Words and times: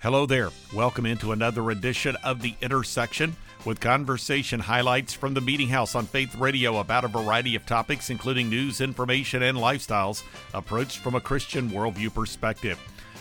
Hello 0.00 0.26
there. 0.26 0.50
Welcome 0.72 1.06
into 1.06 1.32
another 1.32 1.72
edition 1.72 2.14
of 2.22 2.40
The 2.40 2.54
Intersection 2.62 3.34
with 3.64 3.80
conversation 3.80 4.60
highlights 4.60 5.12
from 5.12 5.34
the 5.34 5.40
Meeting 5.40 5.66
House 5.66 5.96
on 5.96 6.06
Faith 6.06 6.36
Radio 6.36 6.78
about 6.78 7.04
a 7.04 7.08
variety 7.08 7.56
of 7.56 7.66
topics, 7.66 8.08
including 8.08 8.48
news, 8.48 8.80
information, 8.80 9.42
and 9.42 9.58
lifestyles, 9.58 10.22
approached 10.54 10.98
from 10.98 11.16
a 11.16 11.20
Christian 11.20 11.68
worldview 11.70 12.14
perspective. 12.14 12.78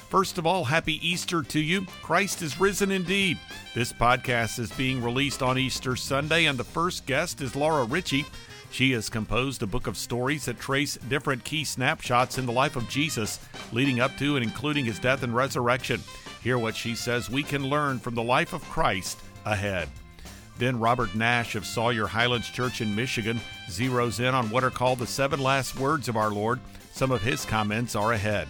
First 0.10 0.38
of 0.38 0.46
all, 0.46 0.64
happy 0.64 1.06
Easter 1.06 1.42
to 1.42 1.60
you. 1.60 1.84
Christ 2.04 2.44
is 2.44 2.60
risen 2.60 2.92
indeed. 2.92 3.40
This 3.74 3.92
podcast 3.92 4.60
is 4.60 4.72
being 4.74 5.04
released 5.04 5.42
on 5.42 5.58
Easter 5.58 5.96
Sunday, 5.96 6.46
and 6.46 6.60
the 6.60 6.64
first 6.64 7.08
guest 7.08 7.42
is 7.42 7.56
Laura 7.56 7.86
Richie. 7.86 8.28
She 8.70 8.92
has 8.92 9.10
composed 9.10 9.64
a 9.64 9.68
book 9.68 9.88
of 9.88 9.98
stories 9.98 10.46
that 10.46 10.60
trace 10.60 10.96
different 11.10 11.44
key 11.44 11.64
snapshots 11.64 12.38
in 12.38 12.46
the 12.46 12.52
life 12.52 12.76
of 12.76 12.88
Jesus, 12.88 13.40
leading 13.72 14.00
up 14.00 14.16
to 14.18 14.36
and 14.36 14.46
including 14.46 14.86
his 14.86 15.00
death 15.00 15.24
and 15.24 15.36
resurrection. 15.36 16.02
Hear 16.48 16.58
what 16.58 16.78
she 16.78 16.96
says 16.96 17.30
we 17.30 17.44
can 17.44 17.68
learn 17.68 18.00
from 18.00 18.16
the 18.16 18.24
life 18.24 18.54
of 18.54 18.64
Christ 18.70 19.20
ahead. 19.44 19.90
Then 20.58 20.80
Robert 20.80 21.14
Nash 21.14 21.56
of 21.56 21.66
Sawyer 21.66 22.08
Highlands 22.08 22.50
Church 22.50 22.80
in 22.80 22.96
Michigan 22.96 23.42
zeroes 23.68 24.22
in 24.22 24.34
on 24.34 24.50
what 24.50 24.64
are 24.64 24.70
called 24.70 25.00
the 25.00 25.08
seven 25.08 25.42
last 25.42 25.78
words 25.78 26.08
of 26.08 26.16
our 26.16 26.30
Lord. 26.30 26.62
Some 26.94 27.12
of 27.12 27.22
his 27.22 27.44
comments 27.44 27.98
are 27.98 28.14
ahead. 28.14 28.48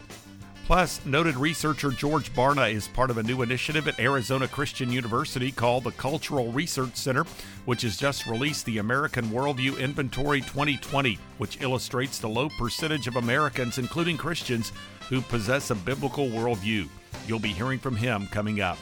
Plus, 0.68 1.04
noted 1.08 1.38
researcher 1.38 1.90
George 1.90 2.32
Barna 2.36 2.72
is 2.72 2.88
part 2.88 3.10
of 3.10 3.18
a 3.18 3.24
new 3.24 3.42
initiative 3.42 3.88
at 3.88 4.00
Arizona 4.00 4.48
Christian 4.48 4.92
University 4.92 5.52
called 5.52 5.84
the 5.84 5.92
Cultural 5.94 6.52
Research 6.52 6.96
Center, 6.96 7.24
which 7.66 7.82
has 7.82 7.98
just 7.98 8.28
released 8.28 8.68
the 8.68 8.78
American 8.78 9.32
Worldview 9.32 9.80
Inventory 9.80 10.42
2020, 10.42 11.18
which 11.40 11.62
illustrates 11.62 12.20
the 12.20 12.30
low 12.30 12.48
percentage 12.60 13.08
of 13.08 13.16
Americans, 13.16 13.80
including 13.80 14.18
Christians, 14.18 14.72
who 15.10 15.20
possess 15.20 15.72
a 15.72 15.76
biblical 15.76 16.28
worldview. 16.28 16.88
You'll 17.28 17.40
be 17.40 17.54
hearing 17.54 17.80
from 17.80 17.96
him 17.96 18.28
coming 18.28 18.62
up. 18.62 18.78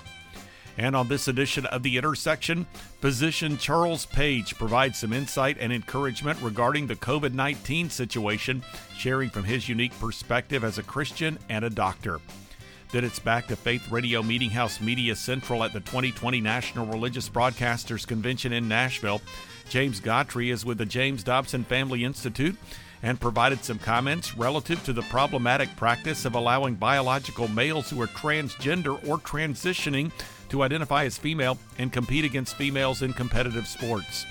And 0.77 0.95
on 0.95 1.07
this 1.07 1.27
edition 1.27 1.65
of 1.67 1.83
The 1.83 1.97
Intersection, 1.97 2.65
physician 2.99 3.57
Charles 3.57 4.05
Page 4.05 4.55
provides 4.55 4.99
some 4.99 5.13
insight 5.13 5.57
and 5.59 5.71
encouragement 5.71 6.41
regarding 6.41 6.87
the 6.87 6.95
COVID 6.95 7.33
19 7.33 7.89
situation, 7.89 8.63
sharing 8.95 9.29
from 9.29 9.45
his 9.45 9.69
unique 9.69 9.97
perspective 9.99 10.63
as 10.63 10.77
a 10.77 10.83
Christian 10.83 11.39
and 11.49 11.63
a 11.63 11.69
doctor. 11.69 12.19
Then 12.91 13.03
it's 13.03 13.19
back 13.19 13.47
to 13.47 13.55
Faith 13.55 13.89
Radio 13.89 14.21
Meeting 14.21 14.49
House 14.49 14.79
Media 14.79 15.15
Central 15.15 15.63
at 15.63 15.73
the 15.73 15.79
2020 15.79 16.39
National 16.41 16.85
Religious 16.85 17.29
Broadcasters 17.29 18.05
Convention 18.05 18.53
in 18.53 18.67
Nashville. 18.67 19.21
James 19.69 19.99
Gottry 19.99 20.51
is 20.51 20.65
with 20.65 20.77
the 20.77 20.85
James 20.85 21.23
Dobson 21.23 21.63
Family 21.63 22.03
Institute 22.03 22.55
and 23.05 23.21
provided 23.21 23.63
some 23.63 23.77
comments 23.77 24.35
relative 24.35 24.83
to 24.83 24.91
the 24.91 25.03
problematic 25.03 25.73
practice 25.75 26.25
of 26.25 26.33
allowing 26.33 26.73
biological 26.73 27.47
males 27.47 27.87
who 27.87 28.01
are 28.01 28.07
transgender 28.07 28.95
or 29.07 29.19
transitioning 29.19 30.11
to 30.49 30.63
identify 30.63 31.05
as 31.05 31.15
female 31.15 31.55
and 31.77 31.93
compete 31.93 32.25
against 32.25 32.55
females 32.55 33.03
in 33.03 33.13
competitive 33.13 33.67
sports. 33.67 34.25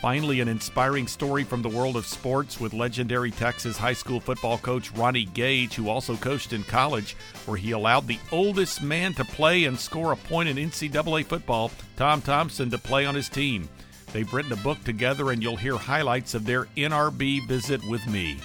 Finally, 0.00 0.40
an 0.40 0.48
inspiring 0.48 1.06
story 1.06 1.44
from 1.44 1.60
the 1.60 1.68
world 1.68 1.96
of 1.96 2.06
sports 2.06 2.58
with 2.58 2.72
legendary 2.72 3.30
Texas 3.30 3.76
high 3.76 3.92
school 3.92 4.20
football 4.20 4.56
coach 4.56 4.90
Ronnie 4.92 5.26
Gage, 5.26 5.74
who 5.74 5.90
also 5.90 6.16
coached 6.16 6.54
in 6.54 6.62
college, 6.64 7.16
where 7.44 7.58
he 7.58 7.72
allowed 7.72 8.06
the 8.06 8.18
oldest 8.32 8.82
man 8.82 9.12
to 9.14 9.24
play 9.24 9.64
and 9.64 9.78
score 9.78 10.12
a 10.12 10.16
point 10.16 10.48
in 10.48 10.56
NCAA 10.56 11.26
football, 11.26 11.70
Tom 11.96 12.22
Thompson, 12.22 12.70
to 12.70 12.78
play 12.78 13.04
on 13.04 13.14
his 13.14 13.28
team. 13.28 13.68
They've 14.14 14.32
written 14.32 14.52
a 14.52 14.56
book 14.62 14.82
together, 14.84 15.32
and 15.32 15.42
you'll 15.42 15.56
hear 15.56 15.76
highlights 15.76 16.34
of 16.34 16.46
their 16.46 16.66
NRB 16.76 17.48
visit 17.48 17.84
with 17.88 18.06
me. 18.06 18.38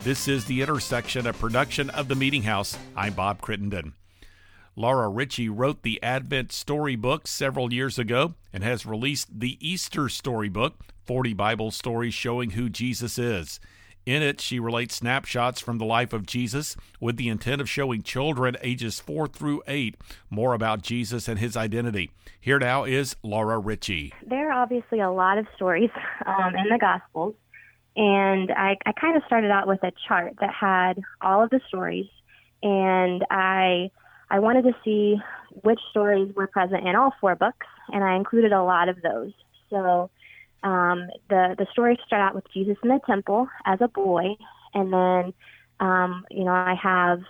This 0.00 0.28
is 0.28 0.46
The 0.46 0.62
Intersection, 0.62 1.26
a 1.26 1.34
production 1.34 1.90
of 1.90 2.08
The 2.08 2.14
Meeting 2.14 2.44
House. 2.44 2.74
I'm 2.96 3.12
Bob 3.12 3.42
Crittenden. 3.42 3.92
Laura 4.76 5.10
Richie 5.10 5.50
wrote 5.50 5.82
the 5.82 6.02
Advent 6.02 6.52
Storybook 6.52 7.28
several 7.28 7.70
years 7.70 7.98
ago 7.98 8.32
and 8.50 8.64
has 8.64 8.86
released 8.86 9.40
the 9.40 9.58
Easter 9.60 10.08
Storybook 10.08 10.78
40 11.04 11.34
Bible 11.34 11.70
stories 11.70 12.14
showing 12.14 12.52
who 12.52 12.70
Jesus 12.70 13.18
is. 13.18 13.60
In 14.08 14.22
it, 14.22 14.40
she 14.40 14.58
relates 14.58 14.94
snapshots 14.94 15.60
from 15.60 15.76
the 15.76 15.84
life 15.84 16.14
of 16.14 16.24
Jesus 16.24 16.76
with 16.98 17.18
the 17.18 17.28
intent 17.28 17.60
of 17.60 17.68
showing 17.68 18.02
children 18.02 18.56
ages 18.62 18.98
4 19.00 19.26
through 19.26 19.62
8 19.68 19.98
more 20.30 20.54
about 20.54 20.80
Jesus 20.80 21.28
and 21.28 21.38
his 21.38 21.58
identity. 21.58 22.10
Here 22.40 22.58
now 22.58 22.84
is 22.84 23.16
Laura 23.22 23.58
Richie. 23.58 24.14
There 24.26 24.50
are 24.50 24.62
obviously 24.62 25.00
a 25.00 25.10
lot 25.10 25.36
of 25.36 25.46
stories 25.56 25.90
um, 26.26 26.56
in 26.56 26.70
the 26.70 26.78
Gospels, 26.80 27.34
and 27.96 28.50
I, 28.50 28.78
I 28.86 28.92
kind 28.92 29.14
of 29.14 29.24
started 29.26 29.50
out 29.50 29.68
with 29.68 29.82
a 29.82 29.92
chart 30.06 30.36
that 30.40 30.54
had 30.58 30.94
all 31.20 31.44
of 31.44 31.50
the 31.50 31.60
stories, 31.68 32.08
and 32.62 33.26
I 33.30 33.90
I 34.30 34.38
wanted 34.38 34.62
to 34.62 34.72
see 34.82 35.18
which 35.64 35.80
stories 35.90 36.34
were 36.34 36.46
present 36.46 36.88
in 36.88 36.96
all 36.96 37.12
four 37.20 37.34
books, 37.34 37.66
and 37.92 38.02
I 38.02 38.16
included 38.16 38.52
a 38.52 38.62
lot 38.62 38.88
of 38.88 39.02
those. 39.02 39.32
So 39.68 40.08
um, 40.62 41.08
the 41.28 41.54
the 41.58 41.66
stories 41.72 41.98
start 42.06 42.22
out 42.22 42.34
with 42.34 42.44
Jesus 42.52 42.76
in 42.82 42.88
the 42.88 43.00
temple 43.06 43.48
as 43.64 43.80
a 43.80 43.88
boy, 43.88 44.36
and 44.74 44.92
then 44.92 45.32
um, 45.80 46.24
you 46.30 46.44
know 46.44 46.52
I 46.52 46.74
have 46.80 47.20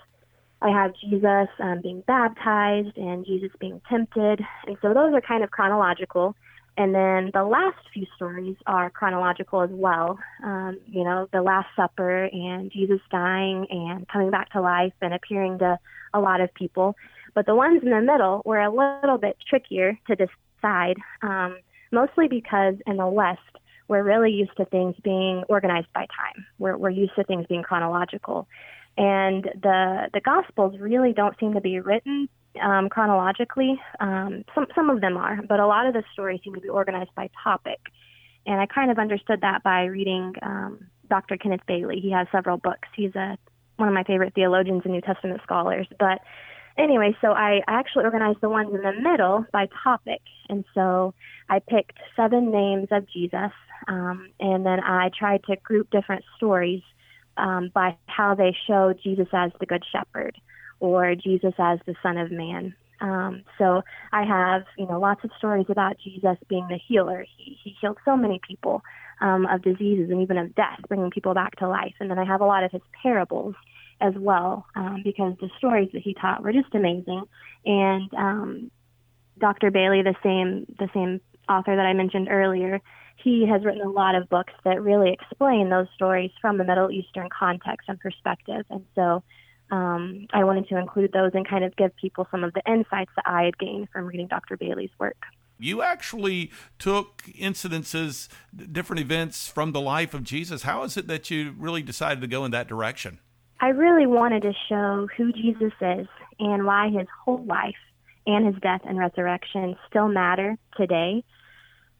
I 0.61 0.69
have 0.69 0.93
Jesus 0.95 1.47
um, 1.59 1.81
being 1.81 2.01
baptized 2.07 2.97
and 2.97 3.25
Jesus 3.25 3.51
being 3.59 3.81
tempted, 3.89 4.41
and 4.67 4.77
so 4.81 4.93
those 4.93 5.13
are 5.13 5.21
kind 5.21 5.43
of 5.43 5.51
chronological. 5.51 6.35
And 6.77 6.95
then 6.95 7.31
the 7.33 7.43
last 7.43 7.77
few 7.93 8.05
stories 8.15 8.55
are 8.65 8.89
chronological 8.89 9.61
as 9.61 9.69
well. 9.69 10.17
Um, 10.41 10.79
you 10.87 11.03
know, 11.03 11.27
the 11.33 11.41
Last 11.41 11.67
Supper 11.75 12.29
and 12.31 12.71
Jesus 12.71 13.01
dying 13.11 13.67
and 13.69 14.07
coming 14.07 14.31
back 14.31 14.49
to 14.53 14.61
life 14.61 14.93
and 15.01 15.13
appearing 15.13 15.59
to 15.59 15.77
a 16.13 16.21
lot 16.21 16.39
of 16.39 16.53
people. 16.53 16.95
But 17.35 17.45
the 17.45 17.55
ones 17.55 17.83
in 17.83 17.89
the 17.89 17.99
middle 18.01 18.41
were 18.45 18.61
a 18.61 18.69
little 18.69 19.17
bit 19.17 19.35
trickier 19.49 19.99
to 20.07 20.15
decide, 20.15 20.95
um, 21.21 21.57
mostly 21.91 22.27
because 22.27 22.75
in 22.85 22.97
the 22.97 23.07
West, 23.07 23.39
we're 23.87 24.03
really 24.03 24.31
used 24.31 24.55
to 24.57 24.65
things 24.65 24.95
being 25.03 25.43
organized 25.49 25.87
by 25.93 26.01
time. 26.01 26.45
We're, 26.59 26.77
we're 26.77 26.89
used 26.91 27.15
to 27.15 27.23
things 27.23 27.45
being 27.47 27.63
chronological. 27.63 28.47
And 28.97 29.45
the, 29.61 30.09
the 30.13 30.21
Gospels 30.21 30.79
really 30.79 31.13
don't 31.13 31.37
seem 31.39 31.53
to 31.53 31.61
be 31.61 31.79
written 31.79 32.29
um, 32.61 32.89
chronologically. 32.89 33.79
Um, 33.99 34.43
some, 34.53 34.67
some 34.75 34.89
of 34.89 35.01
them 35.01 35.17
are, 35.17 35.41
but 35.47 35.59
a 35.59 35.67
lot 35.67 35.87
of 35.87 35.93
the 35.93 36.03
stories 36.13 36.41
seem 36.43 36.53
to 36.55 36.61
be 36.61 36.69
organized 36.69 37.11
by 37.15 37.29
topic. 37.43 37.79
And 38.45 38.59
I 38.59 38.65
kind 38.65 38.91
of 38.91 38.99
understood 38.99 39.41
that 39.41 39.63
by 39.63 39.85
reading 39.85 40.33
um, 40.41 40.87
Dr. 41.09 41.37
Kenneth 41.37 41.65
Bailey. 41.67 41.99
He 41.99 42.11
has 42.11 42.27
several 42.31 42.57
books. 42.57 42.87
He's 42.95 43.15
a 43.15 43.37
one 43.77 43.87
of 43.87 43.93
my 43.93 44.03
favorite 44.03 44.33
theologians 44.35 44.81
and 44.83 44.93
New 44.93 45.01
Testament 45.01 45.39
scholars. 45.43 45.87
But 45.97 46.19
anyway, 46.79 47.15
so 47.21 47.33
I 47.33 47.61
actually 47.67 48.05
organized 48.05 48.41
the 48.41 48.49
ones 48.49 48.73
in 48.73 48.81
the 48.81 48.93
middle 48.93 49.45
by 49.51 49.67
topic. 49.83 50.21
And 50.47 50.63
so 50.73 51.13
I 51.49 51.59
picked 51.59 51.99
seven 52.15 52.51
names 52.51 52.87
of 52.91 53.07
Jesus, 53.09 53.51
um, 53.87 54.29
and 54.39 54.65
then 54.65 54.79
I 54.79 55.11
tried 55.17 55.43
to 55.43 55.55
group 55.57 55.91
different 55.91 56.23
stories 56.37 56.81
um, 57.37 57.69
by 57.73 57.97
how 58.07 58.35
they 58.35 58.55
show 58.67 58.93
Jesus 58.93 59.27
as 59.33 59.51
the 59.59 59.65
Good 59.65 59.83
Shepherd 59.91 60.37
or 60.79 61.15
Jesus 61.15 61.53
as 61.59 61.79
the 61.85 61.95
Son 62.01 62.17
of 62.17 62.31
Man. 62.31 62.73
Um, 63.01 63.43
so 63.57 63.81
I 64.11 64.23
have, 64.23 64.63
you 64.77 64.85
know, 64.85 64.99
lots 64.99 65.23
of 65.23 65.31
stories 65.37 65.67
about 65.69 65.97
Jesus 66.03 66.37
being 66.49 66.67
the 66.67 66.79
healer. 66.87 67.25
He, 67.37 67.57
he 67.63 67.75
healed 67.79 67.97
so 68.03 68.17
many 68.17 68.41
people 68.45 68.81
um, 69.21 69.45
of 69.45 69.61
diseases 69.61 70.09
and 70.09 70.21
even 70.21 70.37
of 70.37 70.53
death, 70.55 70.79
bringing 70.87 71.09
people 71.09 71.33
back 71.33 71.55
to 71.57 71.67
life. 71.67 71.93
And 71.99 72.09
then 72.09 72.19
I 72.19 72.25
have 72.25 72.41
a 72.41 72.45
lot 72.45 72.63
of 72.63 72.71
his 72.71 72.81
parables 73.01 73.55
as 74.01 74.13
well, 74.15 74.65
um, 74.75 75.01
because 75.03 75.33
the 75.39 75.49
stories 75.57 75.89
that 75.93 76.01
he 76.01 76.13
taught 76.13 76.43
were 76.43 76.53
just 76.53 76.73
amazing. 76.73 77.23
And 77.65 78.13
um, 78.13 78.71
Dr. 79.39 79.71
Bailey, 79.71 80.01
the 80.01 80.15
same 80.23 80.65
the 80.77 80.89
same 80.93 81.21
author 81.47 81.75
that 81.75 81.85
I 81.85 81.93
mentioned 81.93 82.27
earlier, 82.29 82.81
he 83.23 83.47
has 83.47 83.65
written 83.65 83.81
a 83.81 83.89
lot 83.89 84.15
of 84.15 84.29
books 84.29 84.53
that 84.63 84.81
really 84.81 85.11
explain 85.11 85.69
those 85.69 85.87
stories 85.95 86.31
from 86.39 86.57
the 86.57 86.63
Middle 86.63 86.91
Eastern 86.91 87.27
context 87.29 87.89
and 87.89 87.99
perspective. 87.99 88.65
And 88.69 88.85
so 88.95 89.23
um, 89.71 90.27
I 90.31 90.43
wanted 90.43 90.67
to 90.69 90.77
include 90.77 91.11
those 91.11 91.31
and 91.33 91.47
kind 91.47 91.63
of 91.63 91.75
give 91.75 91.95
people 91.95 92.27
some 92.31 92.43
of 92.43 92.53
the 92.53 92.61
insights 92.71 93.11
that 93.15 93.25
I 93.25 93.43
had 93.43 93.57
gained 93.57 93.89
from 93.91 94.05
reading 94.05 94.27
Dr. 94.27 94.57
Bailey's 94.57 94.91
work. 94.99 95.17
You 95.61 95.81
actually 95.81 96.51
took 96.77 97.23
incidences, 97.37 98.29
different 98.71 99.01
events 99.01 99.49
from 99.49 99.73
the 99.73 99.81
life 99.81 100.13
of 100.13 100.23
Jesus. 100.23 100.63
How 100.63 100.83
is 100.83 100.95
it 100.95 101.07
that 101.07 101.29
you 101.29 101.53
really 101.57 101.81
decided 101.81 102.21
to 102.21 102.27
go 102.27 102.45
in 102.45 102.51
that 102.51 102.69
direction? 102.69 103.19
I 103.61 103.69
really 103.69 104.05
wanted 104.05 104.43
to 104.43 104.53
show 104.69 105.07
who 105.17 105.33
Jesus 105.33 105.73
is 105.81 106.07
and 106.39 106.65
why 106.65 106.89
his 106.89 107.07
whole 107.25 107.43
life 107.43 107.75
and 108.25 108.45
his 108.45 108.55
death 108.61 108.81
and 108.85 108.97
resurrection 108.97 109.75
still 109.89 110.07
matter 110.07 110.57
today. 110.77 111.23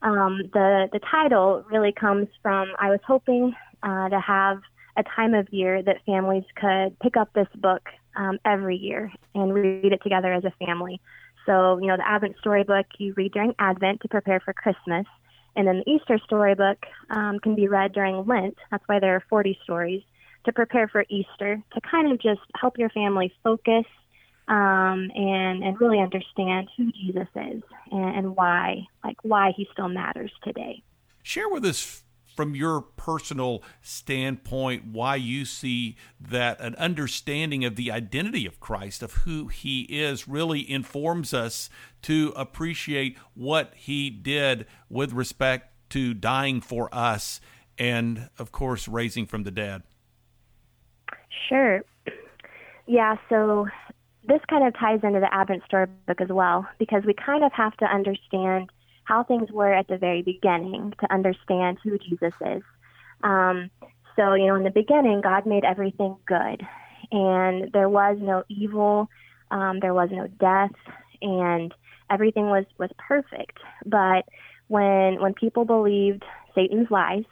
Um, 0.02 0.40
the 0.54 0.88
the 0.92 1.00
title 1.10 1.64
really 1.70 1.92
comes 1.92 2.28
from 2.42 2.72
I 2.78 2.88
was 2.88 3.00
hoping 3.06 3.54
uh, 3.82 4.08
to 4.08 4.20
have 4.20 4.60
a 4.96 5.02
time 5.02 5.34
of 5.34 5.48
year 5.50 5.82
that 5.82 6.04
families 6.06 6.44
could 6.56 6.98
pick 7.00 7.16
up 7.18 7.32
this 7.34 7.48
book 7.54 7.82
um, 8.16 8.38
every 8.44 8.76
year 8.76 9.12
and 9.34 9.52
read 9.52 9.92
it 9.92 10.02
together 10.02 10.32
as 10.32 10.44
a 10.44 10.64
family. 10.64 11.00
So, 11.46 11.78
you 11.78 11.86
know, 11.86 11.96
the 11.96 12.08
Advent 12.08 12.36
storybook 12.40 12.86
you 12.98 13.12
read 13.16 13.32
during 13.32 13.54
Advent 13.58 14.00
to 14.02 14.08
prepare 14.08 14.40
for 14.40 14.52
Christmas. 14.52 15.06
And 15.56 15.66
then 15.66 15.82
the 15.84 15.90
Easter 15.90 16.18
storybook 16.24 16.78
um, 17.10 17.38
can 17.40 17.54
be 17.54 17.68
read 17.68 17.92
during 17.92 18.24
Lent. 18.26 18.56
That's 18.70 18.84
why 18.86 19.00
there 19.00 19.16
are 19.16 19.24
40 19.28 19.58
stories 19.62 20.02
to 20.44 20.52
prepare 20.52 20.88
for 20.88 21.04
Easter, 21.08 21.62
to 21.74 21.80
kind 21.80 22.10
of 22.10 22.20
just 22.20 22.40
help 22.54 22.78
your 22.78 22.90
family 22.90 23.32
focus 23.42 23.84
um, 24.48 25.10
and 25.14 25.62
and 25.62 25.80
really 25.80 26.00
understand 26.00 26.68
who 26.76 26.90
Jesus 26.92 27.28
is 27.36 27.62
and, 27.92 28.16
and 28.16 28.36
why, 28.36 28.86
like 29.04 29.16
why 29.22 29.52
he 29.56 29.68
still 29.72 29.88
matters 29.88 30.32
today. 30.42 30.82
Share 31.22 31.48
with 31.48 31.64
us 31.64 32.02
from 32.34 32.54
your 32.54 32.80
personal 32.80 33.62
standpoint 33.82 34.86
why 34.86 35.14
you 35.14 35.44
see 35.44 35.96
that 36.20 36.60
an 36.60 36.74
understanding 36.76 37.64
of 37.64 37.76
the 37.76 37.92
identity 37.92 38.46
of 38.46 38.58
Christ, 38.60 39.02
of 39.02 39.12
who 39.12 39.48
he 39.48 39.82
is, 39.82 40.26
really 40.26 40.68
informs 40.68 41.34
us 41.34 41.68
to 42.02 42.32
appreciate 42.34 43.18
what 43.34 43.72
he 43.76 44.10
did 44.10 44.66
with 44.88 45.12
respect 45.12 45.74
to 45.90 46.14
dying 46.14 46.60
for 46.60 46.88
us 46.92 47.40
and, 47.78 48.30
of 48.38 48.52
course, 48.52 48.88
raising 48.88 49.26
from 49.26 49.42
the 49.42 49.50
dead. 49.50 49.82
Sure. 51.48 51.82
Yeah, 52.86 53.16
so 53.28 53.66
this 54.26 54.40
kind 54.48 54.66
of 54.66 54.74
ties 54.74 55.00
into 55.02 55.20
the 55.20 55.32
Advent 55.32 55.62
storybook 55.66 56.20
as 56.20 56.28
well 56.28 56.66
because 56.78 57.04
we 57.06 57.14
kind 57.14 57.44
of 57.44 57.52
have 57.52 57.76
to 57.78 57.84
understand 57.84 58.70
how 59.04 59.24
things 59.24 59.50
were 59.50 59.72
at 59.72 59.88
the 59.88 59.96
very 59.96 60.22
beginning 60.22 60.92
to 61.00 61.12
understand 61.12 61.78
who 61.82 61.98
Jesus 61.98 62.32
is. 62.46 62.62
Um, 63.22 63.70
so, 64.16 64.34
you 64.34 64.46
know, 64.46 64.56
in 64.56 64.64
the 64.64 64.70
beginning, 64.70 65.20
God 65.20 65.46
made 65.46 65.64
everything 65.64 66.16
good, 66.26 66.62
and 67.10 67.72
there 67.72 67.88
was 67.88 68.18
no 68.20 68.44
evil, 68.48 69.08
um, 69.50 69.80
there 69.80 69.94
was 69.94 70.10
no 70.12 70.26
death, 70.26 70.76
and 71.22 71.72
everything 72.10 72.46
was 72.46 72.64
was 72.78 72.90
perfect. 72.98 73.58
But 73.86 74.24
when 74.68 75.20
when 75.20 75.34
people 75.34 75.64
believed 75.64 76.24
Satan's 76.54 76.90
lies 76.90 77.24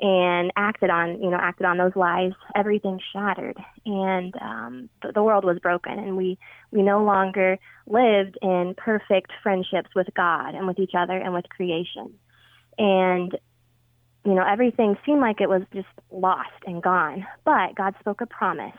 and 0.00 0.52
acted 0.56 0.90
on 0.90 1.20
you 1.20 1.30
know 1.30 1.38
acted 1.40 1.66
on 1.66 1.76
those 1.76 1.96
lies 1.96 2.32
everything 2.54 3.00
shattered 3.12 3.56
and 3.84 4.34
um, 4.40 4.88
the, 5.02 5.12
the 5.12 5.22
world 5.22 5.44
was 5.44 5.58
broken 5.58 5.98
and 5.98 6.16
we 6.16 6.38
we 6.70 6.82
no 6.82 7.02
longer 7.02 7.58
lived 7.86 8.38
in 8.40 8.74
perfect 8.76 9.32
friendships 9.42 9.90
with 9.96 10.06
god 10.14 10.54
and 10.54 10.66
with 10.66 10.78
each 10.78 10.92
other 10.96 11.16
and 11.16 11.34
with 11.34 11.48
creation. 11.48 12.14
And 12.78 13.36
you 14.24 14.34
know 14.34 14.44
everything 14.48 14.96
seemed 15.04 15.20
like 15.20 15.40
it 15.40 15.48
was 15.48 15.62
just 15.74 15.88
lost 16.12 16.62
and 16.66 16.82
gone 16.82 17.26
but 17.44 17.74
god 17.74 17.94
spoke 17.98 18.20
a 18.20 18.26
promise 18.26 18.76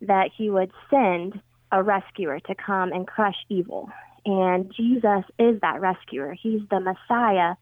that 0.00 0.30
he 0.36 0.48
would 0.50 0.70
send 0.90 1.40
a 1.72 1.82
rescuer 1.82 2.38
to 2.40 2.54
come 2.54 2.92
and 2.92 3.06
crush 3.06 3.36
evil. 3.48 3.90
And 4.24 4.72
jesus 4.72 5.24
is 5.40 5.60
that 5.62 5.80
rescuer. 5.80 6.36
He's 6.40 6.60
the 6.70 6.78
messiah 6.78 7.56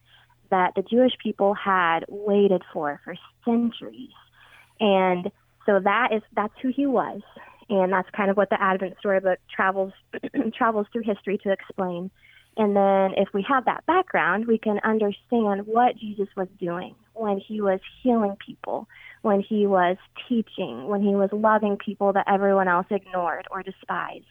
that 0.51 0.73
the 0.75 0.83
Jewish 0.83 1.13
people 1.21 1.53
had 1.53 2.01
waited 2.07 2.61
for 2.71 3.01
for 3.03 3.15
centuries. 3.43 4.09
And 4.79 5.31
so 5.65 5.79
that 5.79 6.09
is 6.13 6.21
that's 6.35 6.53
who 6.61 6.69
he 6.69 6.85
was. 6.85 7.21
And 7.69 7.91
that's 7.91 8.09
kind 8.11 8.29
of 8.29 8.37
what 8.37 8.49
the 8.49 8.61
Advent 8.61 8.95
storybook 8.99 9.39
travels 9.53 9.93
travels 10.53 10.87
through 10.91 11.03
history 11.03 11.37
to 11.39 11.51
explain. 11.51 12.11
And 12.57 12.75
then 12.75 13.13
if 13.15 13.29
we 13.33 13.45
have 13.47 13.65
that 13.65 13.85
background, 13.85 14.45
we 14.45 14.57
can 14.57 14.79
understand 14.83 15.67
what 15.67 15.97
Jesus 15.97 16.27
was 16.35 16.49
doing 16.59 16.95
when 17.13 17.39
he 17.39 17.61
was 17.61 17.79
healing 18.03 18.35
people, 18.45 18.87
when 19.21 19.39
he 19.41 19.67
was 19.67 19.97
teaching, 20.27 20.87
when 20.87 21.01
he 21.01 21.15
was 21.15 21.29
loving 21.31 21.77
people 21.77 22.11
that 22.13 22.25
everyone 22.27 22.67
else 22.67 22.87
ignored 22.89 23.47
or 23.51 23.63
despised. 23.63 24.25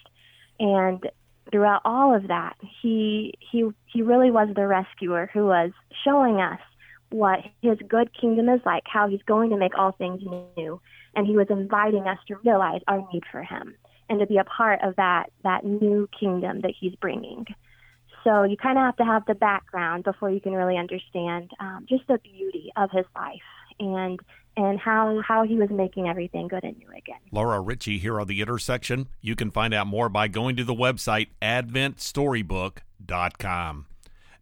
And 0.58 1.10
throughout 1.50 1.82
all 1.84 2.14
of 2.14 2.28
that, 2.28 2.56
he 2.82 3.34
he 3.38 3.68
he 3.86 4.02
really 4.02 4.30
was 4.30 4.48
the 4.54 4.66
rescuer 4.66 5.30
who 5.32 5.46
was 5.46 5.70
showing 6.04 6.40
us 6.40 6.60
what 7.10 7.40
his 7.60 7.78
good 7.88 8.10
kingdom 8.18 8.48
is 8.48 8.60
like, 8.64 8.84
how 8.86 9.08
he's 9.08 9.22
going 9.26 9.50
to 9.50 9.56
make 9.56 9.76
all 9.76 9.92
things 9.92 10.22
new, 10.56 10.80
and 11.14 11.26
he 11.26 11.36
was 11.36 11.48
inviting 11.50 12.06
us 12.06 12.18
to 12.28 12.36
realize 12.44 12.80
our 12.86 13.06
need 13.12 13.24
for 13.30 13.42
him 13.42 13.74
and 14.08 14.20
to 14.20 14.26
be 14.26 14.38
a 14.38 14.44
part 14.44 14.80
of 14.82 14.96
that 14.96 15.30
that 15.42 15.64
new 15.64 16.08
kingdom 16.18 16.60
that 16.60 16.72
he's 16.78 16.94
bringing. 16.96 17.46
So 18.24 18.42
you 18.42 18.56
kind 18.56 18.76
of 18.76 18.84
have 18.84 18.96
to 18.96 19.04
have 19.04 19.24
the 19.26 19.34
background 19.34 20.04
before 20.04 20.30
you 20.30 20.40
can 20.40 20.52
really 20.52 20.76
understand 20.76 21.50
um, 21.58 21.86
just 21.88 22.06
the 22.06 22.18
beauty 22.18 22.70
of 22.76 22.90
his 22.90 23.06
life 23.16 23.40
and 23.78 24.20
and 24.56 24.78
how 24.78 25.20
how 25.20 25.42
he 25.44 25.56
was 25.56 25.68
making 25.70 26.08
everything 26.08 26.48
good 26.48 26.64
and 26.64 26.78
new 26.78 26.88
again. 26.88 27.18
Laura 27.32 27.60
Richie 27.60 27.98
here 27.98 28.18
on 28.20 28.26
the 28.26 28.40
intersection. 28.40 29.08
You 29.20 29.36
can 29.36 29.50
find 29.50 29.74
out 29.74 29.86
more 29.86 30.08
by 30.08 30.28
going 30.28 30.56
to 30.56 30.64
the 30.64 30.74
website 30.74 31.28
adventstorybook.com. 31.42 33.86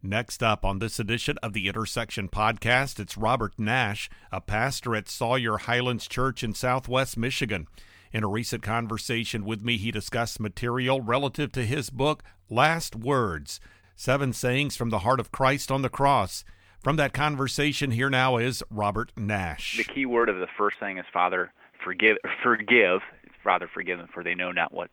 Next 0.01 0.41
up 0.41 0.63
on 0.63 0.79
this 0.79 0.97
edition 0.97 1.37
of 1.43 1.51
the 1.51 1.67
Intersection 1.67 2.29
podcast, 2.29 3.01
it's 3.01 3.17
Robert 3.17 3.51
Nash, 3.57 4.09
a 4.31 4.39
pastor 4.39 4.95
at 4.95 5.09
Sawyer 5.09 5.57
Highlands 5.57 6.07
Church 6.07 6.41
in 6.41 6.53
Southwest 6.53 7.17
Michigan. 7.17 7.67
In 8.13 8.23
a 8.23 8.29
recent 8.29 8.63
conversation 8.63 9.43
with 9.43 9.61
me, 9.61 9.75
he 9.75 9.91
discussed 9.91 10.39
material 10.39 11.01
relative 11.01 11.51
to 11.51 11.65
his 11.65 11.89
book, 11.89 12.23
Last 12.49 12.95
Words 12.95 13.59
Seven 13.95 14.31
Sayings 14.31 14.77
from 14.77 14.89
the 14.89 14.99
Heart 14.99 15.19
of 15.19 15.33
Christ 15.33 15.69
on 15.69 15.81
the 15.81 15.89
Cross. 15.89 16.45
From 16.81 16.95
that 16.95 17.11
conversation, 17.11 17.91
here 17.91 18.09
now 18.09 18.37
is 18.37 18.63
Robert 18.69 19.11
Nash. 19.17 19.75
The 19.75 19.83
key 19.83 20.05
word 20.05 20.29
of 20.29 20.37
the 20.37 20.47
first 20.57 20.79
thing 20.79 20.97
is 20.97 21.03
Father, 21.11 21.51
forgive, 21.83 22.15
forgive, 22.41 23.01
Father, 23.43 23.69
forgive 23.73 23.97
them, 23.97 24.07
for 24.13 24.23
they 24.23 24.33
know 24.33 24.53
not 24.53 24.73
what 24.73 24.89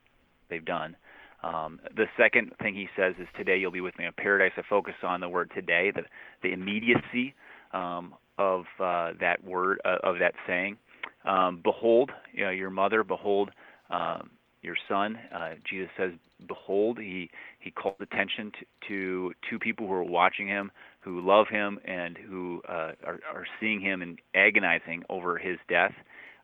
they've 0.49 0.65
done. 0.65 0.97
Um, 1.45 1.79
the 1.95 2.07
second 2.17 2.55
thing 2.61 2.75
he 2.75 2.89
says 2.97 3.15
is, 3.21 3.29
"Today 3.37 3.59
you'll 3.59 3.71
be 3.71 3.81
with 3.81 3.97
me 3.99 4.05
in 4.05 4.13
paradise." 4.15 4.51
I 4.57 4.63
focus 4.69 4.95
on 5.05 5.21
the 5.21 5.29
word 5.29 5.53
"today," 5.55 5.93
the 5.93 6.03
the 6.43 6.53
immediacy 6.53 7.35
um, 7.73 8.15
of 8.37 8.65
uh, 8.81 9.13
that 9.21 9.45
word 9.45 9.81
uh, 9.85 9.99
of 10.03 10.19
that 10.19 10.35
saying. 10.45 10.79
Um, 11.25 11.61
behold, 11.63 12.11
you 12.33 12.45
know, 12.45 12.51
your 12.51 12.71
mother. 12.71 13.05
Behold, 13.05 13.53
um, 13.91 14.31
your 14.61 14.77
son. 14.89 15.21
Uh, 15.33 15.51
Jesus 15.71 15.91
says, 15.97 16.11
"Behold." 16.49 16.99
He 16.99 17.31
he 17.61 17.71
called 17.71 17.97
attention 18.01 18.53
to, 18.53 18.89
to 18.89 19.35
two 19.49 19.59
people 19.59 19.87
who 19.87 19.93
were 19.93 20.05
watching 20.05 20.47
him, 20.47 20.71
who 21.07 21.23
love 21.23 21.47
him, 21.49 21.79
and 21.87 22.19
who 22.19 22.61
uh, 22.69 22.93
are, 23.07 23.21
are 23.33 23.47
seeing 23.61 23.81
him 23.81 24.03
and 24.03 24.19
agonizing 24.35 25.05
over 25.09 25.39
his 25.39 25.57
death. 25.69 25.95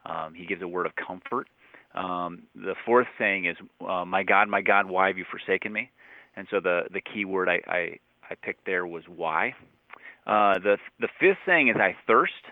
Um, 0.06 0.34
he 0.34 0.46
gives 0.46 0.62
a 0.62 0.68
word 0.68 0.86
of 0.86 0.92
comfort. 0.96 1.48
Um, 1.94 2.44
the 2.54 2.74
fourth 2.86 3.08
saying 3.18 3.46
is, 3.46 3.56
uh, 3.86 4.04
"My 4.06 4.22
God, 4.22 4.48
my 4.48 4.62
God, 4.62 4.86
why 4.88 5.08
have 5.08 5.18
you 5.18 5.26
forsaken 5.30 5.72
me?" 5.72 5.90
And 6.36 6.46
so 6.50 6.60
the 6.60 6.84
the 6.92 7.02
key 7.02 7.24
word 7.26 7.48
I 7.50 7.60
I, 7.66 7.98
I 8.30 8.34
picked 8.40 8.64
there 8.64 8.86
was 8.86 9.04
why. 9.08 9.54
Uh, 10.26 10.58
the 10.60 10.78
the 11.00 11.08
fifth 11.20 11.38
saying 11.44 11.68
is, 11.68 11.76
"I 11.76 11.96
thirst," 12.06 12.44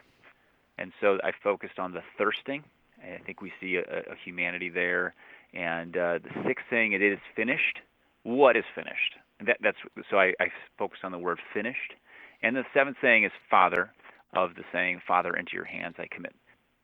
and 0.77 0.93
so 1.01 1.19
I 1.25 1.31
focused 1.43 1.79
on 1.79 1.93
the 1.93 2.03
thirsting. 2.19 2.65
I 3.03 3.23
think 3.25 3.41
we 3.41 3.53
see 3.63 3.77
a, 3.77 3.83
a 4.13 4.17
humanity 4.25 4.69
there 4.69 5.15
and 5.53 5.97
uh, 5.97 6.19
the 6.23 6.31
sixth 6.47 6.67
saying, 6.71 6.93
it 6.93 7.03
is 7.03 7.19
finished. 7.35 7.81
What 8.23 8.57
is 8.57 8.65
finished? 8.75 9.15
That, 9.47 9.59
that's 9.63 9.79
so 10.11 10.19
I, 10.19 10.33
I 10.41 10.47
focused 10.79 11.05
on 11.05 11.13
the 11.13 11.19
word 11.19 11.39
finished. 11.55 11.95
And 12.43 12.57
the 12.57 12.65
seventh 12.75 12.97
saying 13.03 13.25
is 13.25 13.33
Father, 13.51 13.91
of 14.35 14.55
the 14.55 14.63
saying, 14.73 15.01
Father, 15.07 15.35
into 15.35 15.53
your 15.55 15.65
hands 15.65 15.97
I 15.99 16.07
commit 16.11 16.35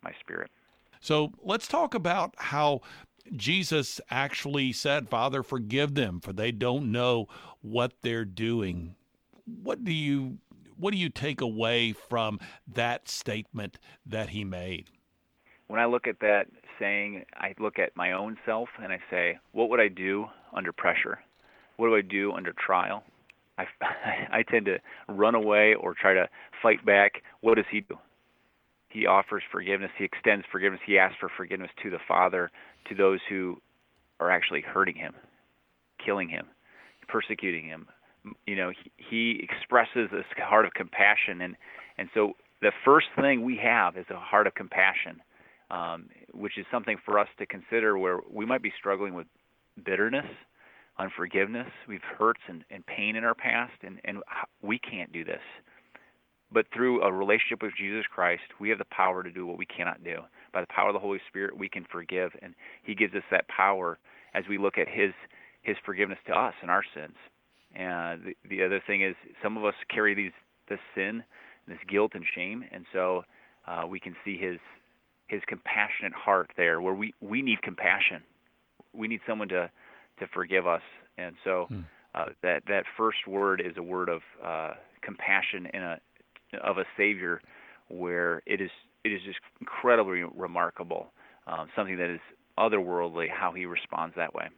my 0.02 0.12
spirit. 0.20 0.50
So 1.00 1.32
let's 1.42 1.68
talk 1.68 1.94
about 1.94 2.34
how 2.36 2.80
Jesus 3.34 4.00
actually 4.10 4.72
said, 4.72 5.08
Father, 5.08 5.42
forgive 5.42 5.94
them, 5.94 6.20
for 6.20 6.32
they 6.32 6.52
don't 6.52 6.92
know 6.92 7.28
what 7.60 7.92
they're 8.02 8.25
doing. 8.25 8.94
What 9.62 9.84
do 9.84 9.92
you 9.92 10.38
what 10.78 10.92
do 10.92 10.98
you 10.98 11.08
take 11.08 11.40
away 11.40 11.92
from 11.92 12.38
that 12.75 13.08
statement 13.08 13.78
that 14.04 14.30
he 14.30 14.44
made? 14.44 14.90
When 15.68 15.80
I 15.80 15.86
look 15.86 16.06
at 16.06 16.20
that 16.20 16.48
saying, 16.78 17.25
I 17.34 17.54
look 17.58 17.78
at 17.78 17.96
my 17.96 18.12
own 18.12 18.36
self 18.44 18.68
and 18.82 18.92
I 18.92 18.98
say, 19.10 19.38
what 19.52 19.70
would 19.70 19.80
I 19.80 19.88
do 19.88 20.26
under 20.52 20.72
pressure? 20.72 21.18
What 21.76 21.88
do 21.88 21.97
I 21.97 22.02
do 22.02 22.33
under 22.33 22.52
trial? 22.52 23.02
I, 23.59 23.64
I 24.38 24.42
tend 24.42 24.66
to 24.66 24.78
run 25.09 25.35
away 25.35 25.75
or 25.75 25.95
try 25.95 26.14
to 26.14 26.28
fight 26.62 26.85
back. 26.85 27.23
What 27.40 27.56
does 27.56 27.64
he 27.71 27.80
do? 27.80 27.97
He 28.88 29.06
offers 29.06 29.42
forgiveness. 29.50 29.90
He 29.99 30.04
extends 30.04 30.45
forgiveness. 30.50 30.80
He 30.87 30.99
asks 30.99 31.16
for 31.21 31.30
forgiveness 31.37 31.71
to 31.83 31.90
the 31.90 31.99
Father, 32.06 32.50
to 32.88 32.95
those 32.95 33.21
who 33.28 33.61
are 34.21 34.30
actually 34.30 34.62
hurting 34.62 34.97
him, 34.97 35.12
killing 36.04 36.28
him, 36.28 36.47
persecuting 37.09 37.66
him. 37.66 37.87
You 38.47 38.56
know, 38.56 38.71
he, 38.71 38.92
he 39.11 39.40
expresses 39.42 40.09
this 40.11 40.25
heart 40.38 40.64
of 40.64 40.73
compassion, 40.73 41.42
and 41.42 41.56
and 41.99 42.09
so 42.14 42.33
the 42.62 42.73
first 42.85 43.06
thing 43.21 43.45
we 43.45 43.59
have 43.62 43.97
is 43.97 44.06
a 44.11 44.16
heart 44.16 44.47
of 44.47 44.54
compassion 44.54 45.21
um, 45.71 46.09
which 46.33 46.59
is 46.59 46.66
something 46.71 46.97
for 47.04 47.18
us 47.18 47.28
to 47.38 47.47
consider 47.47 47.99
where 47.99 48.21
we 48.30 48.47
might 48.47 48.62
be 48.62 48.73
struggling 48.78 49.14
with 49.14 49.26
bitterness, 49.85 50.26
unforgiveness. 50.98 51.68
We've 51.88 52.00
hurts 52.18 52.40
and, 52.48 52.64
and 52.70 52.84
pain 52.86 53.16
in 53.16 53.24
our 53.24 53.34
past, 53.34 53.74
and, 53.82 54.00
and 54.04 54.18
we 54.62 54.78
can't 54.78 55.12
do 55.12 55.24
this. 55.24 55.40
But 56.52 56.66
through 56.72 57.02
a 57.02 57.12
relationship 57.12 57.62
with 57.62 57.72
Jesus 57.76 58.04
Christ, 58.12 58.42
we 58.60 58.68
have 58.68 58.78
the 58.78 58.86
power 58.86 59.22
to 59.22 59.30
do 59.30 59.46
what 59.46 59.58
we 59.58 59.66
cannot 59.66 60.04
do. 60.04 60.20
By 60.52 60.60
the 60.60 60.68
power 60.68 60.88
of 60.88 60.94
the 60.94 61.00
Holy 61.00 61.20
Spirit, 61.28 61.56
we 61.56 61.68
can 61.68 61.84
forgive, 61.90 62.30
and 62.40 62.54
He 62.84 62.94
gives 62.94 63.14
us 63.14 63.24
that 63.30 63.48
power 63.48 63.98
as 64.34 64.44
we 64.48 64.58
look 64.58 64.78
at 64.78 64.88
His 64.88 65.12
His 65.62 65.76
forgiveness 65.84 66.18
to 66.28 66.32
us 66.32 66.54
and 66.62 66.70
our 66.70 66.84
sins. 66.94 67.16
And 67.74 68.22
the, 68.24 68.36
the 68.48 68.64
other 68.64 68.80
thing 68.86 69.02
is, 69.02 69.16
some 69.42 69.56
of 69.56 69.64
us 69.64 69.74
carry 69.92 70.14
these 70.14 70.32
this 70.68 70.78
sin, 70.94 71.24
this 71.68 71.78
guilt 71.88 72.12
and 72.14 72.24
shame, 72.34 72.64
and 72.72 72.86
so 72.92 73.24
uh, 73.66 73.84
we 73.88 73.98
can 74.00 74.14
see 74.24 74.38
His 74.38 74.58
his 75.28 75.42
compassionate 75.48 76.12
heart 76.12 76.52
there 76.56 76.80
where 76.80 76.94
we 76.94 77.12
we 77.20 77.42
need 77.42 77.60
compassion 77.62 78.22
we 78.96 79.08
need 79.08 79.20
someone 79.26 79.48
to 79.48 79.70
to 80.18 80.26
forgive 80.32 80.66
us. 80.66 80.82
And 81.18 81.35
so 81.44 81.66
hmm. 81.68 81.80
uh, 82.14 82.26
that 82.42 82.62
that 82.68 82.85
first 82.96 83.26
word 83.26 83.61
is 83.64 83.76
a 83.76 83.82
word 83.82 84.08
of 84.08 84.20
uh, 84.44 84.73
compassion 85.02 85.66
in 85.73 85.82
a 85.82 85.99
of 86.62 86.78
a 86.78 86.85
Savior, 86.96 87.40
where 87.88 88.42
it 88.46 88.61
is 88.61 88.70
it 89.04 89.12
is 89.12 89.20
just 89.25 89.38
incredibly 89.61 90.23
remarkable, 90.23 91.12
um, 91.46 91.68
something 91.76 91.96
that 91.96 92.11
is 92.11 92.20
otherworldly 92.58 93.26
how 93.30 93.52
he 93.52 93.66
responds 93.66 94.14
that 94.16 94.35
way. 94.35 94.49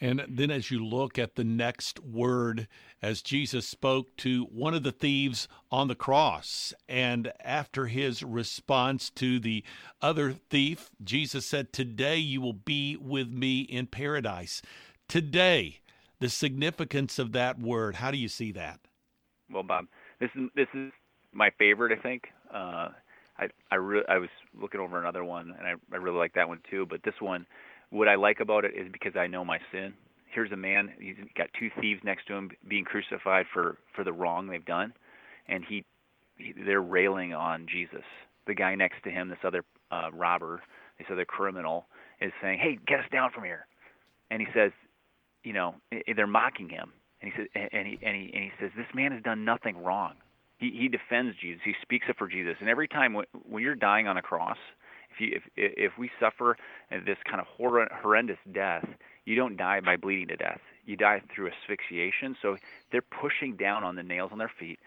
And 0.00 0.24
then 0.28 0.50
as 0.50 0.70
you 0.70 0.84
look 0.84 1.18
at 1.18 1.36
the 1.36 1.44
next 1.44 2.00
word, 2.00 2.68
as 3.00 3.22
Jesus 3.22 3.66
spoke 3.66 4.16
to 4.18 4.44
one 4.44 4.74
of 4.74 4.82
the 4.82 4.92
thieves 4.92 5.48
on 5.70 5.88
the 5.88 5.94
cross, 5.94 6.74
and 6.88 7.32
after 7.40 7.86
his 7.86 8.22
response 8.22 9.10
to 9.10 9.38
the 9.38 9.64
other 10.02 10.32
thief, 10.32 10.90
Jesus 11.02 11.46
said, 11.46 11.72
Today 11.72 12.16
you 12.16 12.40
will 12.40 12.52
be 12.52 12.96
with 12.96 13.28
me 13.28 13.60
in 13.60 13.86
paradise. 13.86 14.62
Today, 15.08 15.80
the 16.20 16.28
significance 16.28 17.18
of 17.18 17.32
that 17.32 17.58
word, 17.60 17.96
how 17.96 18.10
do 18.10 18.16
you 18.16 18.28
see 18.28 18.52
that? 18.52 18.80
Well, 19.50 19.62
Bob, 19.62 19.86
this 20.20 20.30
is 20.34 20.48
this 20.56 20.68
is 20.74 20.90
my 21.32 21.50
favorite, 21.58 21.96
I 21.96 22.02
think. 22.02 22.24
Uh, 22.52 22.88
I 23.38 23.48
I, 23.70 23.76
re- 23.76 24.04
I 24.08 24.18
was 24.18 24.30
looking 24.58 24.80
over 24.80 24.98
another 24.98 25.24
one, 25.24 25.54
and 25.56 25.66
I, 25.66 25.74
I 25.92 25.98
really 25.98 26.18
like 26.18 26.34
that 26.34 26.48
one 26.48 26.60
too. 26.70 26.86
But 26.88 27.02
this 27.04 27.14
one, 27.20 27.46
what 27.94 28.08
I 28.08 28.16
like 28.16 28.40
about 28.40 28.64
it 28.64 28.72
is 28.74 28.88
because 28.92 29.16
I 29.16 29.26
know 29.26 29.44
my 29.44 29.58
sin. 29.72 29.94
Here's 30.32 30.52
a 30.52 30.56
man. 30.56 30.90
He's 30.98 31.16
got 31.36 31.48
two 31.58 31.70
thieves 31.80 32.00
next 32.04 32.26
to 32.26 32.34
him 32.34 32.50
being 32.68 32.84
crucified 32.84 33.46
for 33.52 33.78
for 33.94 34.04
the 34.04 34.12
wrong 34.12 34.48
they've 34.48 34.64
done, 34.64 34.92
and 35.48 35.64
he, 35.64 35.84
he 36.36 36.52
they're 36.66 36.82
railing 36.82 37.32
on 37.32 37.66
Jesus. 37.70 38.04
The 38.46 38.54
guy 38.54 38.74
next 38.74 39.04
to 39.04 39.10
him, 39.10 39.28
this 39.28 39.38
other 39.44 39.64
uh, 39.90 40.10
robber, 40.12 40.60
this 40.98 41.06
other 41.10 41.24
criminal, 41.24 41.86
is 42.20 42.32
saying, 42.42 42.58
"Hey, 42.58 42.78
get 42.86 42.98
us 42.98 43.06
down 43.12 43.30
from 43.32 43.44
here," 43.44 43.66
and 44.30 44.40
he 44.40 44.48
says, 44.52 44.72
you 45.44 45.52
know, 45.52 45.76
they're 46.16 46.26
mocking 46.26 46.68
him, 46.68 46.92
and 47.22 47.32
he 47.32 47.38
says, 47.38 47.48
and 47.54 47.86
he 47.86 47.98
and 48.02 48.16
he 48.16 48.32
and 48.34 48.44
he 48.44 48.50
says, 48.60 48.70
"This 48.76 48.92
man 48.92 49.12
has 49.12 49.22
done 49.22 49.44
nothing 49.44 49.82
wrong." 49.84 50.14
he, 50.58 50.70
he 50.78 50.88
defends 50.88 51.36
Jesus. 51.40 51.60
He 51.64 51.74
speaks 51.82 52.06
up 52.08 52.16
for 52.16 52.28
Jesus. 52.28 52.54
And 52.60 52.68
every 52.68 52.88
time 52.88 53.12
when, 53.12 53.26
when 53.48 53.62
you're 53.62 53.74
dying 53.74 54.06
on 54.06 54.16
a 54.16 54.22
cross, 54.22 54.56
if 55.14 55.20
you 55.20 55.36
if 55.36 55.42
if 55.56 55.92
we 55.98 56.10
suffer 56.20 56.56
this 56.90 57.18
kind 57.28 57.40
of 57.40 57.46
horror, 57.46 57.88
horrendous 58.02 58.38
death, 58.52 58.86
you 59.24 59.36
don't 59.36 59.56
die 59.56 59.80
by 59.80 59.96
bleeding 59.96 60.28
to 60.28 60.36
death. 60.36 60.60
You 60.86 60.96
die 60.96 61.22
through 61.34 61.50
asphyxiation. 61.50 62.36
So 62.42 62.56
they're 62.92 63.02
pushing 63.02 63.56
down 63.56 63.84
on 63.84 63.96
the 63.96 64.02
nails 64.02 64.30
on 64.32 64.38
their 64.38 64.52
feet, 64.58 64.78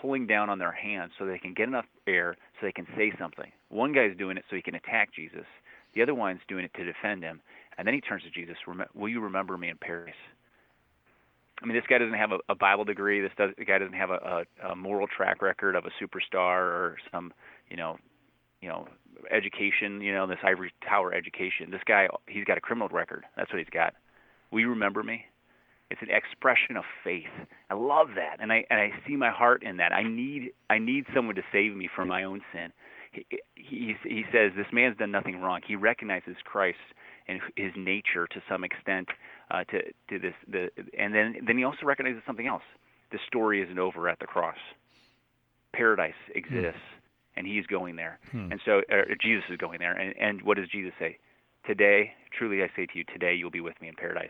pulling 0.00 0.26
down 0.26 0.50
on 0.50 0.58
their 0.58 0.72
hands 0.72 1.12
so 1.18 1.26
they 1.26 1.38
can 1.38 1.54
get 1.54 1.68
enough 1.68 1.86
air 2.06 2.36
so 2.60 2.66
they 2.66 2.72
can 2.72 2.86
say 2.96 3.12
something. 3.18 3.50
One 3.68 3.92
guy's 3.92 4.16
doing 4.16 4.36
it 4.36 4.44
so 4.50 4.56
he 4.56 4.62
can 4.62 4.74
attack 4.74 5.14
Jesus. 5.14 5.46
The 5.94 6.02
other 6.02 6.14
one's 6.14 6.40
doing 6.48 6.64
it 6.64 6.74
to 6.74 6.84
defend 6.84 7.22
him. 7.22 7.40
And 7.78 7.86
then 7.86 7.94
he 7.94 8.00
turns 8.00 8.22
to 8.24 8.30
Jesus, 8.30 8.56
"Will 8.94 9.08
you 9.08 9.20
remember 9.20 9.56
me 9.56 9.68
in 9.68 9.76
paradise?" 9.76 10.14
I 11.62 11.66
mean, 11.66 11.74
this 11.74 11.86
guy 11.88 11.98
doesn't 11.98 12.14
have 12.14 12.32
a, 12.32 12.38
a 12.50 12.54
Bible 12.54 12.84
degree. 12.84 13.20
This 13.20 13.32
does, 13.36 13.50
guy 13.66 13.78
doesn't 13.78 13.94
have 13.94 14.10
a, 14.10 14.44
a, 14.62 14.72
a 14.72 14.76
moral 14.76 15.06
track 15.06 15.40
record 15.40 15.74
of 15.74 15.86
a 15.86 15.90
superstar 16.02 16.60
or 16.60 16.98
some, 17.10 17.32
you 17.70 17.78
know, 17.78 17.96
you 18.66 18.72
know, 18.72 18.88
education. 19.30 20.00
You 20.00 20.12
know, 20.12 20.26
this 20.26 20.38
ivory 20.42 20.72
tower 20.88 21.14
education. 21.14 21.70
This 21.70 21.80
guy, 21.86 22.08
he's 22.26 22.44
got 22.44 22.58
a 22.58 22.60
criminal 22.60 22.88
record. 22.88 23.24
That's 23.36 23.50
what 23.50 23.58
he's 23.58 23.70
got. 23.70 23.94
Will 24.50 24.60
you 24.60 24.70
remember 24.70 25.02
me? 25.02 25.24
It's 25.88 26.02
an 26.02 26.08
expression 26.10 26.76
of 26.76 26.82
faith. 27.04 27.30
I 27.70 27.74
love 27.74 28.08
that, 28.16 28.38
and 28.40 28.52
I 28.52 28.64
and 28.70 28.80
I 28.80 28.90
see 29.06 29.14
my 29.14 29.30
heart 29.30 29.62
in 29.62 29.76
that. 29.76 29.92
I 29.92 30.02
need 30.02 30.50
I 30.68 30.78
need 30.78 31.04
someone 31.14 31.36
to 31.36 31.42
save 31.52 31.76
me 31.76 31.88
from 31.94 32.08
my 32.08 32.24
own 32.24 32.40
sin. 32.52 32.72
He 33.12 33.24
he, 33.54 33.94
he 34.02 34.24
says 34.32 34.50
this 34.56 34.66
man's 34.72 34.98
done 34.98 35.12
nothing 35.12 35.40
wrong. 35.40 35.60
He 35.66 35.76
recognizes 35.76 36.34
Christ 36.44 36.78
and 37.28 37.40
his 37.54 37.70
nature 37.76 38.26
to 38.26 38.42
some 38.48 38.64
extent 38.64 39.08
uh, 39.52 39.62
to 39.64 39.82
to 40.10 40.18
this 40.18 40.34
the 40.48 40.70
and 40.98 41.14
then 41.14 41.36
then 41.46 41.56
he 41.56 41.62
also 41.62 41.86
recognizes 41.86 42.22
something 42.26 42.48
else. 42.48 42.64
The 43.12 43.18
story 43.28 43.62
isn't 43.62 43.78
over 43.78 44.08
at 44.08 44.18
the 44.18 44.26
cross. 44.26 44.58
Paradise 45.72 46.14
exists, 46.34 46.80
hmm. 46.82 46.95
And 47.36 47.46
he's 47.46 47.66
going 47.66 47.96
there, 47.96 48.18
hmm. 48.30 48.50
and 48.50 48.60
so 48.64 48.82
Jesus 49.20 49.44
is 49.50 49.56
going 49.56 49.78
there. 49.78 49.92
And 49.92 50.14
and 50.18 50.42
what 50.42 50.56
does 50.56 50.68
Jesus 50.68 50.92
say? 50.98 51.18
Today, 51.66 52.12
truly 52.36 52.62
I 52.62 52.68
say 52.76 52.86
to 52.86 52.98
you, 52.98 53.04
today 53.04 53.34
you'll 53.34 53.50
be 53.50 53.60
with 53.60 53.80
me 53.80 53.88
in 53.88 53.94
paradise. 53.94 54.28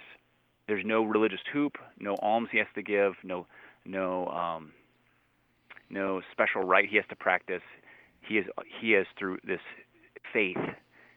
There's 0.66 0.84
no 0.84 1.04
religious 1.04 1.40
hoop, 1.52 1.76
no 1.98 2.16
alms 2.20 2.48
he 2.50 2.58
has 2.58 2.66
to 2.74 2.82
give, 2.82 3.12
no 3.22 3.46
no 3.84 4.28
um, 4.28 4.72
no 5.90 6.20
special 6.32 6.62
rite 6.62 6.88
he 6.88 6.96
has 6.96 7.04
to 7.10 7.16
practice. 7.16 7.62
He 8.20 8.38
is 8.38 8.46
he 8.80 8.92
has 8.92 9.06
through 9.18 9.38
this 9.46 9.60
faith, 10.32 10.56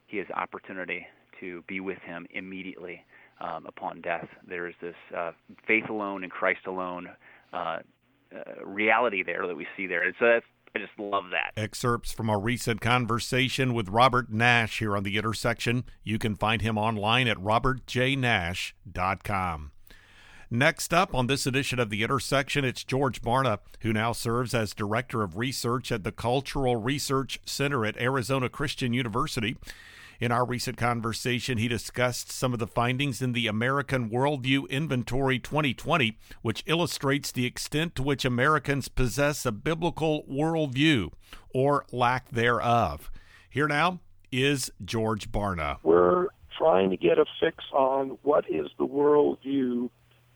he 0.07 0.17
has 0.17 0.27
opportunity 0.35 1.07
to 1.39 1.63
be 1.67 1.79
with 1.79 1.99
him 1.99 2.27
immediately 2.31 3.03
um, 3.41 3.65
upon 3.65 4.01
death. 4.01 4.27
There 4.47 4.67
is 4.67 4.75
this 4.81 4.95
uh, 5.15 5.31
faith 5.65 5.89
alone 5.89 6.23
and 6.23 6.31
Christ 6.31 6.67
alone 6.67 7.09
uh, 7.53 7.79
uh, 8.35 8.65
reality 8.65 9.23
there 9.23 9.47
that 9.47 9.55
we 9.55 9.65
see 9.75 9.87
there. 9.87 10.03
And 10.03 10.13
so 10.19 10.25
that's 10.25 10.45
I 10.75 10.79
just 10.79 10.97
love 10.97 11.25
that. 11.31 11.51
Excerpts 11.57 12.11
from 12.11 12.29
a 12.29 12.37
recent 12.37 12.81
conversation 12.81 13.73
with 13.73 13.89
Robert 13.89 14.31
Nash 14.31 14.77
here 14.79 14.95
on 14.95 15.03
The 15.03 15.17
Intersection. 15.17 15.83
You 16.03 16.19
can 16.19 16.35
find 16.35 16.61
him 16.61 16.77
online 16.77 17.27
at 17.27 17.37
robertjnash.com. 17.37 19.71
Next 20.51 20.95
up 20.95 21.13
on 21.13 21.27
this 21.27 21.45
edition 21.45 21.79
of 21.79 21.91
The 21.91 22.01
Intersection, 22.01 22.65
it's 22.65 22.83
George 22.83 23.21
Barna, 23.21 23.59
who 23.81 23.93
now 23.93 24.13
serves 24.13 24.55
as 24.55 24.73
Director 24.73 25.21
of 25.21 25.37
Research 25.37 25.91
at 25.91 26.03
the 26.03 26.11
Cultural 26.11 26.75
Research 26.75 27.39
Center 27.45 27.85
at 27.85 27.95
Arizona 27.97 28.49
Christian 28.49 28.91
University. 28.91 29.57
In 30.19 30.33
our 30.33 30.45
recent 30.45 30.75
conversation, 30.75 31.57
he 31.57 31.69
discussed 31.69 32.29
some 32.29 32.51
of 32.51 32.59
the 32.59 32.67
findings 32.67 33.21
in 33.21 33.31
the 33.31 33.47
American 33.47 34.09
Worldview 34.09 34.69
Inventory 34.69 35.39
2020, 35.39 36.17
which 36.41 36.61
illustrates 36.65 37.31
the 37.31 37.45
extent 37.45 37.95
to 37.95 38.03
which 38.03 38.25
Americans 38.25 38.89
possess 38.89 39.45
a 39.45 39.53
biblical 39.53 40.25
worldview 40.29 41.11
or 41.53 41.85
lack 41.93 42.29
thereof. 42.31 43.09
Here 43.49 43.69
now 43.69 44.01
is 44.29 44.69
George 44.83 45.31
Barna. 45.31 45.77
We're 45.83 46.27
trying 46.57 46.89
to 46.89 46.97
get 46.97 47.17
a 47.17 47.25
fix 47.39 47.63
on 47.71 48.17
what 48.23 48.43
is 48.49 48.67
the 48.77 48.85
worldview 48.85 49.89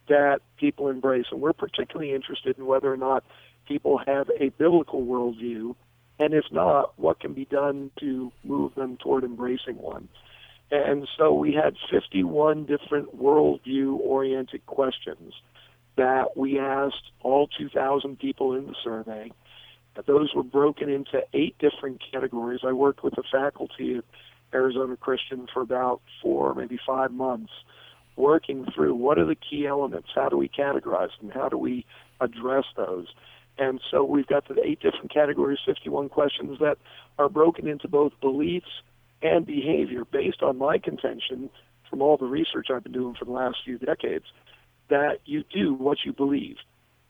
that 0.07 0.39
people 0.55 0.87
embrace, 0.87 1.25
and 1.29 1.41
we're 1.41 1.51
particularly 1.51 2.13
interested 2.13 2.57
in 2.57 2.65
whether 2.65 2.91
or 2.91 2.97
not 2.97 3.25
people 3.67 3.99
have 4.05 4.29
a 4.39 4.47
biblical 4.57 5.05
worldview 5.05 5.75
and 6.23 6.33
if 6.33 6.45
not, 6.51 6.97
what 6.97 7.19
can 7.19 7.33
be 7.33 7.43
done 7.43 7.91
to 7.99 8.31
move 8.45 8.75
them 8.75 8.95
toward 8.95 9.25
embracing 9.25 9.77
one? 9.77 10.07
And 10.71 11.05
so 11.17 11.33
we 11.33 11.53
had 11.53 11.75
51 11.91 12.65
different 12.65 13.21
worldview 13.21 13.99
oriented 13.99 14.65
questions 14.65 15.33
that 15.97 16.37
we 16.37 16.59
asked 16.59 17.11
all 17.21 17.47
2,000 17.59 18.17
people 18.17 18.55
in 18.55 18.67
the 18.67 18.75
survey. 18.81 19.31
Those 20.07 20.33
were 20.33 20.43
broken 20.43 20.89
into 20.89 21.21
eight 21.33 21.57
different 21.59 22.01
categories. 22.09 22.61
I 22.65 22.71
worked 22.71 23.03
with 23.03 23.15
the 23.15 23.23
faculty 23.29 23.97
at 23.97 24.05
Arizona 24.53 24.95
Christian 24.95 25.47
for 25.53 25.61
about 25.61 26.01
four, 26.21 26.55
maybe 26.55 26.79
five 26.87 27.11
months, 27.11 27.51
working 28.15 28.65
through 28.73 28.95
what 28.95 29.19
are 29.19 29.25
the 29.25 29.35
key 29.35 29.67
elements, 29.67 30.09
how 30.15 30.29
do 30.29 30.37
we 30.37 30.47
categorize 30.47 31.09
them, 31.19 31.31
how 31.31 31.49
do 31.49 31.57
we 31.57 31.85
address 32.21 32.65
those. 32.77 33.07
And 33.57 33.79
so 33.91 34.03
we've 34.03 34.27
got 34.27 34.47
the 34.47 34.61
eight 34.63 34.79
different 34.79 35.13
categories, 35.13 35.59
51 35.65 36.09
questions 36.09 36.57
that 36.59 36.77
are 37.19 37.29
broken 37.29 37.67
into 37.67 37.87
both 37.87 38.13
beliefs 38.19 38.81
and 39.21 39.45
behavior 39.45 40.03
based 40.05 40.41
on 40.41 40.57
my 40.57 40.77
contention 40.77 41.49
from 41.89 42.01
all 42.01 42.17
the 42.17 42.25
research 42.25 42.67
I've 42.73 42.83
been 42.83 42.91
doing 42.91 43.15
for 43.17 43.25
the 43.25 43.31
last 43.31 43.57
few 43.63 43.77
decades 43.77 44.25
that 44.89 45.19
you 45.25 45.43
do 45.53 45.73
what 45.73 45.99
you 46.03 46.13
believe. 46.13 46.57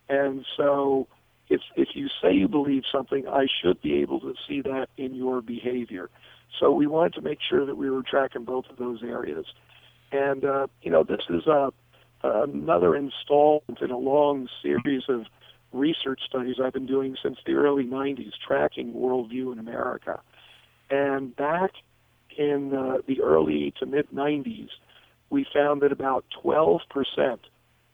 And 0.09 0.45
so 0.57 1.07
if 1.50 1.62
if 1.75 1.89
you 1.93 2.07
say 2.21 2.33
you 2.33 2.47
believe 2.47 2.83
something, 2.91 3.27
I 3.27 3.47
should 3.62 3.81
be 3.81 3.95
able 4.01 4.19
to 4.21 4.33
see 4.47 4.62
that 4.62 4.88
in 4.97 5.15
your 5.15 5.41
behavior. 5.41 6.09
So 6.59 6.71
we 6.71 6.88
wanted 6.88 7.13
to 7.15 7.21
make 7.21 7.39
sure 7.50 7.65
that 7.65 7.75
we 7.75 7.89
were 7.89 8.03
tracking 8.03 8.43
both 8.43 8.65
of 8.69 8.77
those 8.77 9.01
areas. 9.03 9.45
And 10.12 10.45
uh, 10.45 10.67
you 10.81 10.91
know, 10.91 11.03
this 11.03 11.21
is 11.29 11.47
a 11.47 11.71
another 12.23 12.95
installment 12.95 13.81
in 13.81 13.91
a 13.91 13.97
long 13.97 14.47
series 14.62 15.03
of 15.09 15.25
research 15.73 16.21
studies 16.27 16.57
I've 16.63 16.73
been 16.73 16.85
doing 16.85 17.17
since 17.21 17.37
the 17.45 17.53
early 17.53 17.85
90s, 17.85 18.31
tracking 18.45 18.93
worldview 18.93 19.51
in 19.51 19.59
America. 19.59 20.21
And 20.89 21.35
back 21.35 21.71
in 22.37 22.73
uh, 22.73 22.97
the 23.07 23.21
early 23.21 23.73
to 23.79 23.85
mid 23.85 24.09
90s, 24.11 24.69
we 25.29 25.45
found 25.53 25.81
that 25.81 25.91
about 25.91 26.25
12% 26.43 26.79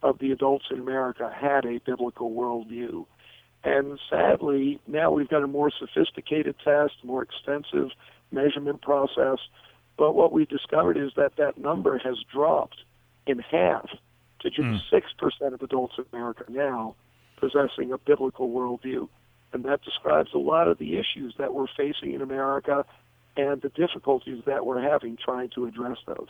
of 0.01 0.19
the 0.19 0.31
adults 0.31 0.65
in 0.71 0.79
America 0.79 1.33
had 1.33 1.65
a 1.65 1.79
biblical 1.79 2.31
worldview. 2.31 3.05
And 3.63 4.00
sadly, 4.09 4.79
now 4.88 5.12
we've 5.12 5.29
got 5.29 5.43
a 5.43 5.48
more 5.48 5.71
sophisticated 5.71 6.55
test, 6.63 6.93
more 7.03 7.24
extensive 7.24 7.89
measurement 8.31 8.81
process. 8.81 9.39
But 9.98 10.15
what 10.15 10.31
we've 10.31 10.48
discovered 10.48 10.98
is 10.98 11.12
that 11.17 11.36
that 11.38 11.57
number 11.57 11.98
has 11.98 12.15
dropped 12.31 12.77
in 13.27 13.39
half 13.39 13.89
to 14.41 14.50
just 14.50 14.67
mm. 14.67 14.79
6% 14.91 15.53
of 15.53 15.62
adults 15.62 15.95
in 15.98 16.05
America 16.13 16.45
now 16.48 16.95
possessing 17.39 17.91
a 17.91 17.98
biblical 17.98 18.50
worldview. 18.50 19.08
And 19.51 19.63
that 19.65 19.81
describes 19.84 20.29
a 20.34 20.38
lot 20.38 20.67
of 20.67 20.77
the 20.77 20.98
issues 20.98 21.34
that 21.39 21.53
we're 21.53 21.67
facing 21.75 22.13
in 22.13 22.22
America 22.22 22.86
and 23.36 23.62
the 23.62 23.69
difficulties 23.69 24.43
that 24.46 24.65
we're 24.65 24.81
having 24.81 25.17
trying 25.24 25.50
to 25.55 25.65
address 25.65 25.98
those. 26.05 26.27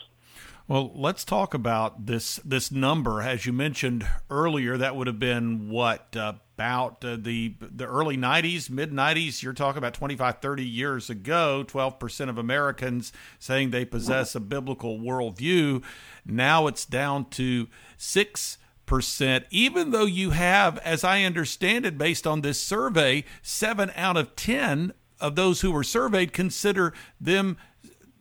Well, 0.67 0.91
let's 0.93 1.25
talk 1.25 1.53
about 1.53 2.05
this 2.05 2.37
this 2.45 2.71
number. 2.71 3.21
As 3.21 3.45
you 3.45 3.53
mentioned 3.53 4.07
earlier, 4.29 4.77
that 4.77 4.95
would 4.95 5.07
have 5.07 5.19
been 5.19 5.69
what 5.69 6.15
uh, 6.15 6.33
about 6.55 7.03
uh, 7.03 7.17
the 7.19 7.55
the 7.59 7.87
early 7.87 8.17
90s, 8.17 8.69
mid 8.69 8.91
90s. 8.91 9.41
You're 9.41 9.53
talking 9.53 9.79
about 9.79 9.95
25, 9.95 10.39
30 10.41 10.63
years 10.63 11.09
ago. 11.09 11.63
12 11.63 11.97
percent 11.97 12.29
of 12.29 12.37
Americans 12.37 13.11
saying 13.39 13.71
they 13.71 13.85
possess 13.85 14.35
a 14.35 14.39
biblical 14.39 14.99
worldview. 14.99 15.83
Now 16.25 16.67
it's 16.67 16.85
down 16.85 17.29
to 17.31 17.67
six 17.97 18.59
percent. 18.89 19.45
Even 19.51 19.91
though 19.91 20.05
you 20.05 20.31
have, 20.31 20.77
as 20.79 21.05
I 21.05 21.23
understand 21.23 21.85
it, 21.85 21.97
based 21.97 22.27
on 22.27 22.41
this 22.41 22.59
survey, 22.61 23.23
seven 23.41 23.93
out 23.95 24.17
of 24.17 24.35
ten 24.35 24.91
of 25.21 25.35
those 25.35 25.61
who 25.61 25.71
were 25.71 25.83
surveyed 25.83 26.33
consider 26.33 26.93
them 27.21 27.57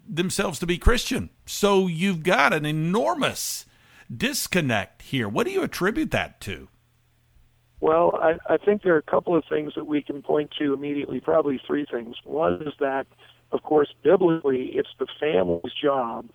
themselves 0.08 0.58
to 0.58 0.66
be 0.66 0.78
Christian. 0.78 1.30
So 1.46 1.86
you've 1.86 2.22
got 2.22 2.52
an 2.52 2.64
enormous 2.64 3.66
disconnect 4.14 5.02
here. 5.02 5.28
What 5.28 5.46
do 5.46 5.52
you 5.52 5.62
attribute 5.62 6.10
that 6.12 6.40
to? 6.42 6.68
Well, 7.80 8.18
I, 8.20 8.38
I 8.48 8.56
think 8.56 8.82
there 8.82 8.94
are 8.94 8.98
a 8.98 9.02
couple 9.02 9.36
of 9.36 9.44
things 9.48 9.72
that 9.76 9.86
we 9.86 10.02
can 10.02 10.22
point 10.22 10.50
to 10.58 10.72
immediately, 10.74 11.20
probably 11.20 11.60
three 11.66 11.86
things. 11.90 12.16
One 12.24 12.62
is 12.62 12.74
that, 12.80 13.06
of 13.52 13.62
course, 13.62 13.88
biblically, 14.02 14.72
it's 14.74 14.88
the 14.98 15.06
family's 15.20 15.74
job 15.80 16.28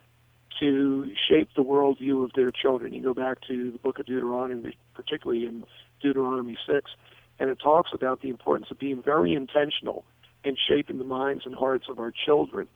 to 0.60 1.12
shape 1.30 1.50
the 1.56 1.64
worldview 1.64 2.24
of 2.24 2.32
their 2.36 2.52
children. 2.52 2.94
You 2.94 3.02
go 3.02 3.14
back 3.14 3.40
to 3.48 3.72
the 3.72 3.78
book 3.78 4.00
of 4.00 4.06
Deuteronomy, 4.06 4.78
particularly 4.94 5.46
in 5.46 5.64
Deuteronomy 6.02 6.58
6, 6.68 6.92
and 7.40 7.50
it 7.50 7.60
talks 7.60 7.92
about 7.94 8.22
the 8.22 8.30
importance 8.30 8.68
of 8.72 8.80
being 8.80 9.02
very 9.02 9.34
intentional 9.34 10.04
in 10.44 10.56
shaping 10.68 10.98
the 10.98 11.04
minds 11.04 11.46
and 11.46 11.56
hearts 11.56 11.86
of 11.90 12.00
our 12.00 12.12
children. 12.26 12.68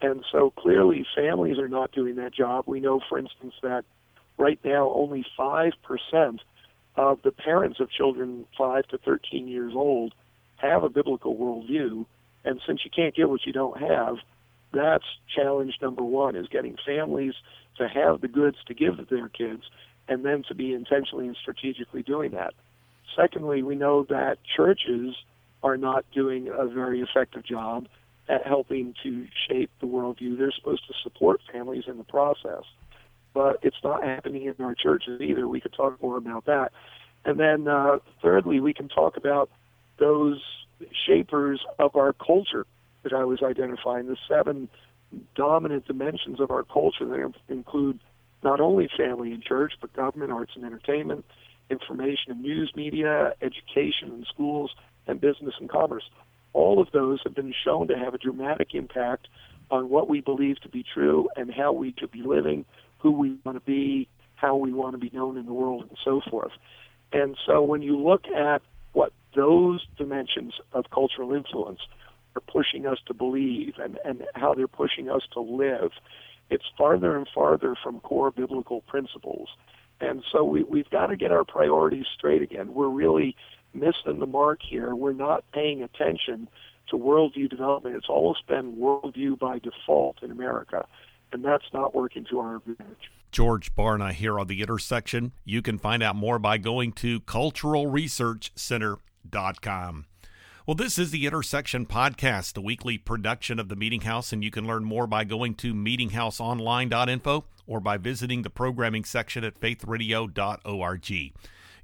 And 0.00 0.24
so 0.30 0.50
clearly, 0.50 1.04
families 1.16 1.58
are 1.58 1.68
not 1.68 1.92
doing 1.92 2.16
that 2.16 2.32
job. 2.32 2.64
We 2.66 2.80
know, 2.80 3.00
for 3.08 3.18
instance, 3.18 3.54
that 3.62 3.84
right 4.38 4.60
now 4.64 4.92
only 4.94 5.26
5% 5.38 5.72
of 6.96 7.22
the 7.22 7.32
parents 7.32 7.80
of 7.80 7.90
children 7.90 8.46
5 8.56 8.86
to 8.88 8.98
13 8.98 9.48
years 9.48 9.72
old 9.74 10.14
have 10.56 10.84
a 10.84 10.88
biblical 10.88 11.36
worldview. 11.36 12.06
And 12.44 12.60
since 12.66 12.84
you 12.84 12.90
can't 12.90 13.14
get 13.14 13.28
what 13.28 13.44
you 13.44 13.52
don't 13.52 13.78
have, 13.80 14.16
that's 14.72 15.04
challenge 15.34 15.74
number 15.80 16.02
one 16.02 16.36
is 16.36 16.46
getting 16.48 16.76
families 16.84 17.34
to 17.78 17.88
have 17.88 18.20
the 18.20 18.28
goods 18.28 18.56
to 18.66 18.74
give 18.74 18.96
to 18.96 19.06
their 19.08 19.28
kids 19.28 19.62
and 20.08 20.24
then 20.24 20.42
to 20.48 20.54
be 20.54 20.72
intentionally 20.72 21.26
and 21.26 21.36
strategically 21.40 22.02
doing 22.02 22.32
that. 22.32 22.54
Secondly, 23.16 23.62
we 23.62 23.74
know 23.74 24.04
that 24.04 24.38
churches 24.56 25.14
are 25.62 25.76
not 25.76 26.04
doing 26.14 26.48
a 26.48 26.66
very 26.66 27.00
effective 27.00 27.44
job 27.44 27.86
at 28.28 28.46
helping 28.46 28.94
to 29.02 29.26
shape 29.48 29.70
the 29.80 29.86
worldview. 29.86 30.38
They're 30.38 30.52
supposed 30.52 30.86
to 30.88 30.94
support 31.02 31.40
families 31.52 31.84
in 31.86 31.98
the 31.98 32.04
process, 32.04 32.62
but 33.32 33.58
it's 33.62 33.76
not 33.82 34.04
happening 34.04 34.44
in 34.44 34.64
our 34.64 34.74
churches 34.74 35.20
either. 35.20 35.48
We 35.48 35.60
could 35.60 35.72
talk 35.72 36.00
more 36.02 36.16
about 36.16 36.44
that. 36.46 36.72
And 37.24 37.40
then, 37.40 37.66
uh, 37.66 37.98
thirdly, 38.22 38.60
we 38.60 38.74
can 38.74 38.88
talk 38.88 39.16
about 39.16 39.50
those 39.98 40.40
shapers 41.06 41.60
of 41.78 41.96
our 41.96 42.12
culture 42.12 42.66
that 43.08 43.16
I 43.16 43.24
was 43.24 43.42
identifying, 43.42 44.06
the 44.06 44.16
seven 44.28 44.68
dominant 45.34 45.86
dimensions 45.86 46.40
of 46.40 46.50
our 46.50 46.62
culture 46.62 47.06
that 47.06 47.32
include 47.48 48.00
not 48.42 48.60
only 48.60 48.88
family 48.96 49.32
and 49.32 49.42
church, 49.42 49.72
but 49.80 49.92
government, 49.94 50.32
arts 50.32 50.52
and 50.54 50.64
entertainment, 50.64 51.24
information 51.70 52.32
and 52.32 52.42
news 52.42 52.72
media, 52.76 53.32
education 53.42 54.10
and 54.10 54.26
schools, 54.26 54.70
and 55.06 55.20
business 55.20 55.54
and 55.58 55.68
commerce 55.68 56.04
all 56.52 56.80
of 56.80 56.88
those 56.92 57.20
have 57.24 57.34
been 57.34 57.54
shown 57.64 57.88
to 57.88 57.96
have 57.96 58.14
a 58.14 58.18
dramatic 58.18 58.74
impact 58.74 59.28
on 59.70 59.88
what 59.90 60.08
we 60.08 60.20
believe 60.20 60.60
to 60.60 60.68
be 60.68 60.84
true 60.94 61.28
and 61.36 61.52
how 61.52 61.72
we 61.72 61.94
should 61.98 62.10
be 62.10 62.22
living, 62.22 62.64
who 62.98 63.10
we 63.10 63.36
want 63.44 63.56
to 63.56 63.64
be, 63.64 64.08
how 64.34 64.56
we 64.56 64.72
want 64.72 64.92
to 64.92 64.98
be 64.98 65.10
known 65.14 65.36
in 65.36 65.46
the 65.46 65.52
world, 65.52 65.84
and 65.88 65.98
so 66.04 66.20
forth. 66.30 66.52
And 67.12 67.36
so 67.46 67.62
when 67.62 67.82
you 67.82 67.98
look 67.98 68.26
at 68.26 68.62
what 68.92 69.12
those 69.36 69.86
dimensions 69.96 70.54
of 70.72 70.86
cultural 70.90 71.34
influence 71.34 71.80
are 72.38 72.52
pushing 72.52 72.86
us 72.86 72.98
to 73.06 73.14
believe 73.14 73.74
and, 73.82 73.98
and 74.04 74.22
how 74.34 74.54
they're 74.54 74.68
pushing 74.68 75.10
us 75.10 75.22
to 75.32 75.40
live, 75.40 75.90
it's 76.50 76.64
farther 76.76 77.16
and 77.16 77.26
farther 77.34 77.74
from 77.82 78.00
core 78.00 78.30
biblical 78.30 78.82
principles. 78.82 79.48
And 80.00 80.22
so 80.32 80.44
we, 80.44 80.62
we've 80.62 80.88
got 80.90 81.08
to 81.08 81.16
get 81.16 81.32
our 81.32 81.44
priorities 81.44 82.06
straight 82.16 82.40
again. 82.42 82.72
We're 82.72 82.88
really 82.88 83.34
missing 83.74 84.20
the 84.20 84.26
mark 84.26 84.60
here. 84.62 84.94
We're 84.94 85.12
not 85.12 85.44
paying 85.52 85.82
attention 85.82 86.48
to 86.90 86.96
worldview 86.96 87.50
development. 87.50 87.96
It's 87.96 88.08
almost 88.08 88.46
been 88.46 88.76
worldview 88.76 89.38
by 89.38 89.58
default 89.58 90.22
in 90.22 90.30
America, 90.30 90.86
and 91.32 91.44
that's 91.44 91.66
not 91.74 91.94
working 91.94 92.24
to 92.30 92.40
our 92.40 92.56
advantage. 92.56 93.10
George 93.30 93.74
Barna 93.74 94.12
here 94.12 94.40
on 94.40 94.46
the 94.46 94.62
intersection. 94.62 95.32
You 95.44 95.60
can 95.60 95.78
find 95.78 96.02
out 96.02 96.16
more 96.16 96.38
by 96.38 96.56
going 96.56 96.92
to 96.92 97.20
culturalresearchcenter.com. 97.20 100.06
Well, 100.68 100.74
this 100.74 100.98
is 100.98 101.12
the 101.12 101.24
Intersection 101.24 101.86
Podcast, 101.86 102.58
a 102.58 102.60
weekly 102.60 102.98
production 102.98 103.58
of 103.58 103.70
the 103.70 103.74
Meeting 103.74 104.02
House, 104.02 104.34
and 104.34 104.44
you 104.44 104.50
can 104.50 104.66
learn 104.66 104.84
more 104.84 105.06
by 105.06 105.24
going 105.24 105.54
to 105.54 105.72
meetinghouseonline.info 105.72 107.46
or 107.66 107.80
by 107.80 107.96
visiting 107.96 108.42
the 108.42 108.50
programming 108.50 109.04
section 109.04 109.44
at 109.44 109.58
faithradio.org. 109.58 111.32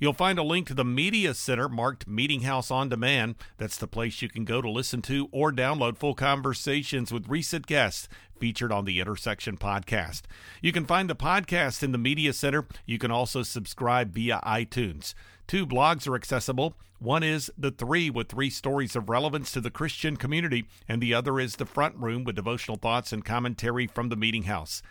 You'll 0.04 0.12
find 0.12 0.38
a 0.38 0.42
link 0.42 0.66
to 0.66 0.74
the 0.74 0.84
Media 0.84 1.32
Center 1.32 1.66
marked 1.66 2.06
Meeting 2.06 2.42
House 2.42 2.70
on 2.70 2.90
Demand. 2.90 3.36
That's 3.56 3.78
the 3.78 3.86
place 3.86 4.20
you 4.20 4.28
can 4.28 4.44
go 4.44 4.60
to 4.60 4.68
listen 4.68 5.00
to 5.00 5.30
or 5.32 5.50
download 5.50 5.96
full 5.96 6.14
conversations 6.14 7.10
with 7.10 7.26
recent 7.26 7.64
guests 7.64 8.06
featured 8.38 8.70
on 8.70 8.84
the 8.84 9.00
Intersection 9.00 9.56
podcast. 9.56 10.24
You 10.60 10.72
can 10.72 10.84
find 10.84 11.08
the 11.08 11.16
podcast 11.16 11.82
in 11.82 11.92
the 11.92 11.96
Media 11.96 12.34
Center. 12.34 12.66
You 12.84 12.98
can 12.98 13.10
also 13.10 13.42
subscribe 13.42 14.12
via 14.12 14.42
iTunes. 14.44 15.14
Two 15.46 15.66
blogs 15.66 16.06
are 16.06 16.16
accessible. 16.16 16.76
One 16.98 17.22
is 17.22 17.50
The 17.56 17.70
Three 17.70 18.10
with 18.10 18.28
three 18.28 18.50
stories 18.50 18.94
of 18.94 19.08
relevance 19.08 19.52
to 19.52 19.62
the 19.62 19.70
Christian 19.70 20.18
community, 20.18 20.66
and 20.86 21.00
the 21.00 21.14
other 21.14 21.40
is 21.40 21.56
The 21.56 21.64
Front 21.64 21.96
Room 21.96 22.24
with 22.24 22.36
devotional 22.36 22.76
thoughts 22.76 23.10
and 23.10 23.24
commentary 23.24 23.86
from 23.86 24.10
the 24.10 24.16
Meeting 24.16 24.42
House. 24.42 24.82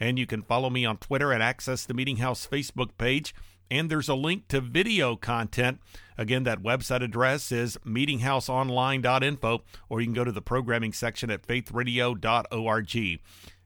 And 0.00 0.18
you 0.18 0.26
can 0.26 0.40
follow 0.40 0.70
me 0.70 0.86
on 0.86 0.96
Twitter 0.96 1.30
and 1.30 1.42
access 1.42 1.84
the 1.84 1.92
Meeting 1.92 2.16
House 2.16 2.48
Facebook 2.50 2.96
page 2.96 3.34
and 3.70 3.90
there's 3.90 4.08
a 4.08 4.14
link 4.14 4.48
to 4.48 4.60
video 4.60 5.16
content. 5.16 5.80
Again, 6.18 6.44
that 6.44 6.62
website 6.62 7.02
address 7.02 7.50
is 7.50 7.78
meetinghouseonline.info, 7.86 9.62
or 9.88 10.00
you 10.00 10.06
can 10.06 10.14
go 10.14 10.24
to 10.24 10.32
the 10.32 10.42
programming 10.42 10.92
section 10.92 11.30
at 11.30 11.46
faithradio.org. 11.46 13.20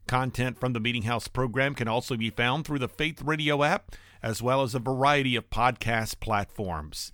Content 0.07 0.61
from 0.61 0.73
the 0.73 0.81
Meeting 0.81 1.03
House 1.03 1.27
program 1.27 1.75
can 1.75 1.89
also 1.89 2.17
be 2.17 2.31
found 2.31 2.65
through 2.65 2.79
the 2.79 2.89
Faith 2.89 3.23
Radio 3.23 3.65
app, 3.65 3.97
as 4.23 4.41
well 4.41 4.63
as 4.63 4.75
a 4.75 4.79
variety 4.79 5.35
of 5.35 5.51
podcast 5.51 6.21
platforms. 6.21 7.11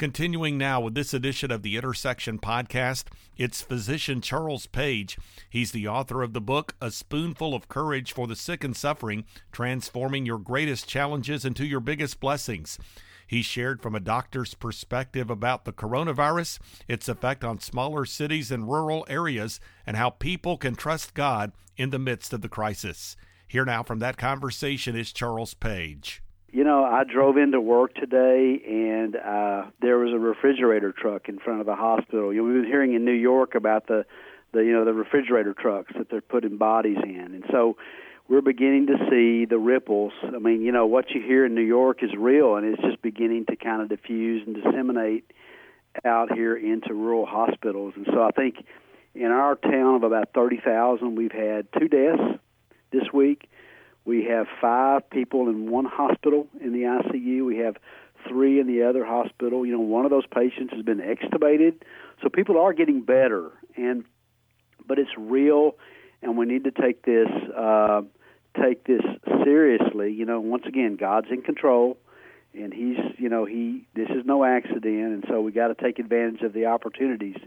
Continuing 0.00 0.56
now 0.56 0.80
with 0.80 0.94
this 0.94 1.12
edition 1.12 1.50
of 1.50 1.60
the 1.60 1.76
Intersection 1.76 2.38
Podcast, 2.38 3.04
it's 3.36 3.60
physician 3.60 4.22
Charles 4.22 4.66
Page. 4.66 5.18
He's 5.50 5.72
the 5.72 5.86
author 5.88 6.22
of 6.22 6.32
the 6.32 6.40
book 6.40 6.74
A 6.80 6.90
Spoonful 6.90 7.52
of 7.52 7.68
Courage 7.68 8.14
for 8.14 8.26
the 8.26 8.34
Sick 8.34 8.64
and 8.64 8.74
Suffering 8.74 9.26
Transforming 9.52 10.24
Your 10.24 10.38
Greatest 10.38 10.88
Challenges 10.88 11.44
into 11.44 11.66
Your 11.66 11.80
Biggest 11.80 12.18
Blessings. 12.18 12.78
He 13.26 13.42
shared 13.42 13.82
from 13.82 13.94
a 13.94 14.00
doctor's 14.00 14.54
perspective 14.54 15.28
about 15.28 15.66
the 15.66 15.72
coronavirus, 15.74 16.60
its 16.88 17.06
effect 17.06 17.44
on 17.44 17.60
smaller 17.60 18.06
cities 18.06 18.50
and 18.50 18.70
rural 18.70 19.04
areas, 19.06 19.60
and 19.86 19.98
how 19.98 20.08
people 20.08 20.56
can 20.56 20.76
trust 20.76 21.12
God 21.12 21.52
in 21.76 21.90
the 21.90 21.98
midst 21.98 22.32
of 22.32 22.40
the 22.40 22.48
crisis. 22.48 23.18
Here 23.46 23.66
now 23.66 23.82
from 23.82 23.98
that 23.98 24.16
conversation 24.16 24.96
is 24.96 25.12
Charles 25.12 25.52
Page. 25.52 26.22
You 26.52 26.64
know, 26.64 26.84
I 26.84 27.04
drove 27.04 27.36
into 27.36 27.60
work 27.60 27.94
today, 27.94 28.60
and 28.66 29.14
uh, 29.14 29.66
there 29.80 29.98
was 29.98 30.12
a 30.12 30.18
refrigerator 30.18 30.92
truck 30.92 31.28
in 31.28 31.38
front 31.38 31.60
of 31.60 31.66
the 31.66 31.76
hospital. 31.76 32.32
You 32.32 32.40
know, 32.40 32.52
we've 32.52 32.62
been 32.62 32.70
hearing 32.70 32.94
in 32.94 33.04
New 33.04 33.12
York 33.12 33.54
about 33.54 33.86
the, 33.86 34.04
the 34.52 34.60
you 34.60 34.72
know, 34.72 34.84
the 34.84 34.92
refrigerator 34.92 35.54
trucks 35.54 35.92
that 35.96 36.10
they're 36.10 36.20
putting 36.20 36.56
bodies 36.56 36.98
in, 37.04 37.34
and 37.34 37.44
so 37.52 37.76
we're 38.28 38.40
beginning 38.40 38.88
to 38.88 38.96
see 39.08 39.44
the 39.44 39.58
ripples. 39.58 40.12
I 40.24 40.38
mean, 40.38 40.62
you 40.62 40.72
know, 40.72 40.86
what 40.86 41.10
you 41.10 41.22
hear 41.22 41.46
in 41.46 41.54
New 41.54 41.62
York 41.62 42.02
is 42.02 42.10
real, 42.18 42.56
and 42.56 42.66
it's 42.66 42.82
just 42.82 43.00
beginning 43.00 43.46
to 43.46 43.56
kind 43.56 43.82
of 43.82 43.88
diffuse 43.88 44.44
and 44.44 44.56
disseminate 44.56 45.30
out 46.04 46.32
here 46.32 46.56
into 46.56 46.94
rural 46.94 47.26
hospitals. 47.26 47.94
And 47.94 48.06
so 48.12 48.22
I 48.22 48.30
think 48.32 48.64
in 49.14 49.26
our 49.26 49.54
town 49.54 49.96
of 49.96 50.02
about 50.02 50.30
30,000, 50.32 51.14
we've 51.14 51.32
had 51.32 51.68
two 51.78 51.88
deaths 51.88 52.40
this 52.92 53.12
week 53.12 53.49
we 54.10 54.24
have 54.24 54.48
five 54.60 55.08
people 55.08 55.48
in 55.48 55.70
one 55.70 55.84
hospital 55.84 56.48
in 56.60 56.72
the 56.72 56.80
ICU. 56.80 57.46
We 57.46 57.58
have 57.58 57.76
three 58.28 58.58
in 58.58 58.66
the 58.66 58.82
other 58.82 59.04
hospital. 59.04 59.64
You 59.64 59.74
know, 59.74 59.80
one 59.80 60.04
of 60.04 60.10
those 60.10 60.26
patients 60.26 60.72
has 60.74 60.84
been 60.84 60.98
extubated. 60.98 61.74
So 62.20 62.28
people 62.28 62.58
are 62.58 62.72
getting 62.72 63.02
better, 63.02 63.52
and 63.76 64.04
but 64.84 64.98
it's 64.98 65.12
real, 65.16 65.76
and 66.22 66.36
we 66.36 66.44
need 66.44 66.64
to 66.64 66.72
take 66.72 67.04
this 67.04 67.28
uh, 67.56 68.02
take 68.60 68.82
this 68.82 69.02
seriously. 69.44 70.12
You 70.12 70.24
know, 70.24 70.40
once 70.40 70.64
again, 70.66 70.96
God's 70.96 71.28
in 71.30 71.42
control, 71.42 71.96
and 72.52 72.74
He's 72.74 72.98
you 73.16 73.28
know 73.28 73.44
He 73.44 73.86
this 73.94 74.08
is 74.08 74.24
no 74.24 74.42
accident, 74.42 74.82
and 75.14 75.24
so 75.28 75.40
we 75.40 75.52
got 75.52 75.68
to 75.68 75.80
take 75.80 76.00
advantage 76.00 76.42
of 76.42 76.52
the 76.52 76.66
opportunities. 76.66 77.38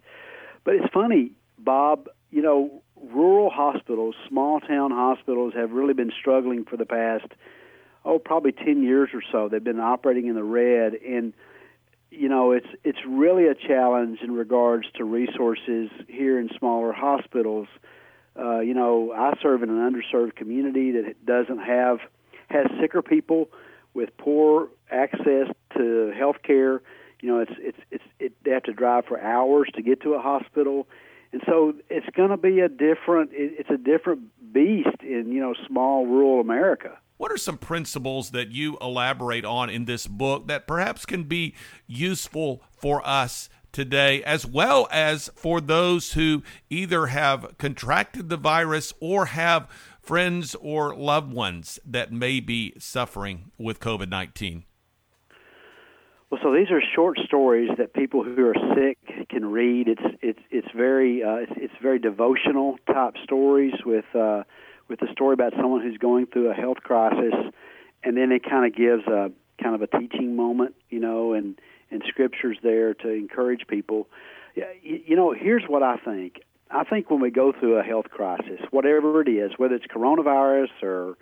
But 0.64 0.76
it's 0.76 0.94
funny, 0.94 1.34
Bob. 1.60 2.08
You 2.32 2.42
know, 2.42 2.84
rural 3.12 3.50
hospitals, 3.50 4.16
small 4.28 4.60
town 4.60 4.92
hospitals, 4.92 5.54
have 5.56 5.72
really 5.72 5.94
been 5.94 6.12
struggling 6.20 6.66
for 6.66 6.78
the 6.78 6.86
past, 6.86 7.28
oh, 8.06 8.20
probably 8.20 8.52
10 8.52 8.84
years 8.84 9.10
or 9.14 9.22
so. 9.32 9.50
They've 9.50 9.64
been 9.64 9.80
operating 9.80 10.28
in 10.28 10.36
the 10.36 10.44
red. 10.44 10.94
And, 10.94 11.34
you 12.12 12.30
know, 12.30 12.52
it's, 12.52 12.68
it's 12.84 13.00
really 13.08 13.48
a 13.48 13.56
challenge 13.56 14.20
in 14.22 14.32
regards 14.32 14.88
to 14.96 15.04
resources 15.04 15.90
here 16.08 16.40
in 16.40 16.50
smaller 16.58 16.94
hospitals. 16.94 17.68
Uh, 18.38 18.60
you 18.60 18.74
know, 18.74 19.12
I 19.12 19.34
serve 19.42 19.64
in 19.64 19.70
an 19.70 19.78
underserved 19.78 20.36
community 20.36 20.92
that 20.92 21.26
doesn't 21.26 21.60
have, 21.60 22.00
has 22.50 22.68
sicker 22.80 23.02
people 23.02 23.50
with 23.94 24.16
poor 24.18 24.70
access 24.90 25.48
to 25.78 26.12
health 26.18 26.38
care. 26.44 26.82
You 27.22 27.30
know, 27.30 27.40
it's, 27.40 27.54
it's, 27.58 27.78
it's, 27.92 28.04
it, 28.20 28.34
they 28.44 28.52
have 28.52 28.64
to 28.64 28.74
drive 28.74 29.06
for 29.06 29.20
hours 29.20 29.70
to 29.76 29.82
get 29.82 30.02
to 30.02 30.14
a 30.14 30.22
hospital 30.22 30.88
and 31.34 31.42
so 31.46 31.74
it's 31.90 32.08
going 32.16 32.30
to 32.30 32.38
be 32.38 32.60
a 32.60 32.70
different 32.70 33.32
it's 33.34 33.70
a 33.70 33.78
different 33.78 34.22
beast 34.54 35.02
in 35.02 35.32
you 35.32 35.42
know 35.42 35.54
small 35.68 36.06
rural 36.06 36.40
america 36.40 36.98
what 37.18 37.32
are 37.32 37.38
some 37.38 37.58
principles 37.58 38.32
that 38.32 38.52
you 38.52 38.78
elaborate 38.82 39.46
on 39.46 39.70
in 39.70 39.86
this 39.86 40.08
book 40.08 40.48
that 40.48 40.68
perhaps 40.68 41.06
can 41.06 41.24
be 41.24 41.54
useful 41.88 42.62
for 42.72 43.06
us 43.08 43.50
today, 43.74 44.24
as 44.24 44.46
well 44.46 44.88
as 44.92 45.30
for 45.36 45.60
those 45.60 46.14
who 46.14 46.44
either 46.70 47.08
have 47.08 47.58
contracted 47.58 48.30
the 48.30 48.38
virus 48.38 48.94
or 49.02 49.28
have 49.28 49.68
friends 50.02 50.56
or 50.56 50.96
loved 50.96 51.34
ones 51.34 51.80
that 51.86 52.12
may 52.14 52.40
be 52.40 52.74
suffering 52.78 53.52
with 53.58 53.80
COVID 53.80 54.10
19? 54.10 54.64
Well, 56.34 56.42
so 56.42 56.52
these 56.52 56.72
are 56.72 56.82
short 56.96 57.20
stories 57.20 57.70
that 57.78 57.94
people 57.94 58.24
who 58.24 58.44
are 58.48 58.56
sick 58.74 58.98
can 59.30 59.52
read. 59.52 59.88
It's 59.88 60.02
it's 60.20 60.40
it's 60.50 60.68
very 60.76 61.22
uh, 61.22 61.36
it's, 61.36 61.52
it's 61.58 61.74
very 61.80 62.00
devotional 62.00 62.80
type 62.88 63.14
stories 63.24 63.76
with 63.86 64.06
uh, 64.16 64.42
with 64.88 65.00
a 65.04 65.12
story 65.12 65.36
about 65.36 65.54
someone 65.56 65.84
who's 65.84 66.00
going 66.00 66.26
through 66.26 66.50
a 66.50 66.56
health 66.56 66.78
crisis, 66.78 67.36
and 68.04 68.18
then 68.18 68.32
it 68.32 68.42
kind 68.50 68.66
of 68.66 68.76
gives 68.76 69.06
a 69.06 69.32
kind 69.62 69.76
of 69.76 69.84
a 69.84 70.00
teaching 70.00 70.36
moment, 70.36 70.74
you 70.90 71.00
know, 71.00 71.34
and 71.34 71.62
and 71.92 72.02
scriptures 72.08 72.58
there 72.64 72.96
to 72.96 73.10
encourage 73.10 73.68
people. 73.68 74.08
You, 74.56 75.02
you 75.06 75.16
know, 75.16 75.36
here's 75.40 75.66
what 75.68 75.84
I 75.84 75.98
think. 75.98 76.42
I 76.72 76.84
think 76.84 77.12
when 77.12 77.22
we 77.22 77.30
go 77.30 77.52
through 77.52 77.78
a 77.78 77.84
health 77.84 78.10
crisis, 78.10 78.60
whatever 78.72 79.22
it 79.22 79.28
is, 79.30 79.52
whether 79.58 79.76
it's 79.76 79.86
coronavirus 79.86 80.82
or 80.82 81.16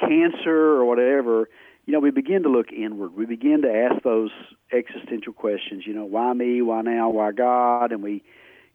cancer 0.00 0.50
or 0.50 0.84
whatever, 0.86 1.48
you 1.90 1.96
know, 1.96 1.98
we 1.98 2.12
begin 2.12 2.44
to 2.44 2.48
look 2.48 2.70
inward. 2.70 3.16
We 3.16 3.26
begin 3.26 3.62
to 3.62 3.68
ask 3.68 4.04
those 4.04 4.30
existential 4.70 5.32
questions. 5.32 5.82
You 5.84 5.92
know, 5.92 6.04
why 6.04 6.32
me? 6.34 6.62
Why 6.62 6.82
now? 6.82 7.10
Why 7.10 7.32
God? 7.32 7.90
And 7.90 8.00
we, 8.00 8.22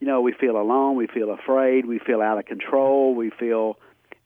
you 0.01 0.08
know, 0.08 0.19
we 0.19 0.34
feel 0.34 0.58
alone. 0.58 0.97
We 0.97 1.08
feel 1.08 1.32
afraid. 1.32 1.86
We 1.86 1.97
feel 1.97 2.21
out 2.21 2.38
of 2.38 2.45
control. 2.45 3.15
We 3.15 3.30
feel 3.30 3.80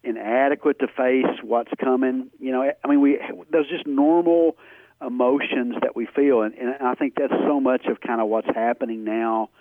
inadequate 0.03 0.79
to 0.79 0.87
face 0.87 1.27
what's 1.43 1.69
coming. 1.79 2.31
You 2.39 2.51
know, 2.51 2.71
I 2.83 2.87
mean, 2.87 2.99
we 2.99 3.19
those 3.51 3.69
just 3.69 3.85
normal 3.85 4.57
emotions 5.05 5.75
that 5.83 5.95
we 5.95 6.07
feel, 6.07 6.41
and, 6.41 6.55
and 6.55 6.75
I 6.81 6.95
think 6.95 7.13
that's 7.15 7.31
so 7.45 7.59
much 7.59 7.85
of 7.85 8.01
kind 8.01 8.19
of 8.19 8.27
what's 8.27 8.49
happening 8.55 9.03
now 9.03 9.51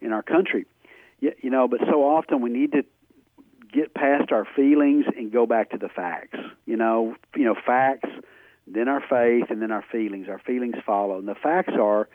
in 0.00 0.12
our 0.12 0.22
country. 0.22 0.66
You, 1.18 1.32
you 1.42 1.50
know, 1.50 1.66
but 1.66 1.80
so 1.80 2.04
often 2.04 2.42
we 2.42 2.50
need 2.50 2.70
to 2.70 2.84
get 3.72 3.92
past 3.92 4.30
our 4.30 4.44
feelings 4.44 5.04
and 5.16 5.32
go 5.32 5.46
back 5.46 5.70
to 5.70 5.78
the 5.78 5.88
facts. 5.88 6.38
You 6.64 6.76
know, 6.76 7.16
you 7.34 7.44
know, 7.44 7.56
facts 7.66 8.08
then 8.74 8.88
our 8.88 9.02
faith, 9.08 9.50
and 9.50 9.62
then 9.62 9.70
our 9.70 9.84
feelings. 9.90 10.28
Our 10.28 10.38
feelings 10.38 10.76
follow, 10.84 11.18
and 11.18 11.28
the 11.28 11.34
facts 11.34 11.74
are. 11.80 12.08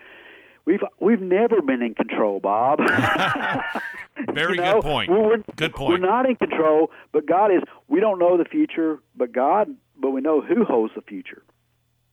We've 0.65 0.81
we've 0.99 1.21
never 1.21 1.61
been 1.61 1.81
in 1.81 1.93
control, 1.93 2.39
Bob. 2.39 2.79
Very 4.33 4.55
you 4.55 4.61
know, 4.61 4.75
good 4.75 4.83
point. 4.83 5.11
We're, 5.11 5.37
good 5.55 5.73
point. 5.73 5.89
We're 5.89 6.07
not 6.07 6.25
in 6.29 6.35
control, 6.35 6.91
but 7.11 7.25
God 7.25 7.51
is. 7.51 7.61
We 7.87 7.99
don't 7.99 8.19
know 8.19 8.37
the 8.37 8.45
future, 8.45 8.99
but 9.15 9.33
God, 9.33 9.75
but 9.97 10.11
we 10.11 10.21
know 10.21 10.41
who 10.41 10.63
holds 10.63 10.93
the 10.95 11.01
future, 11.01 11.43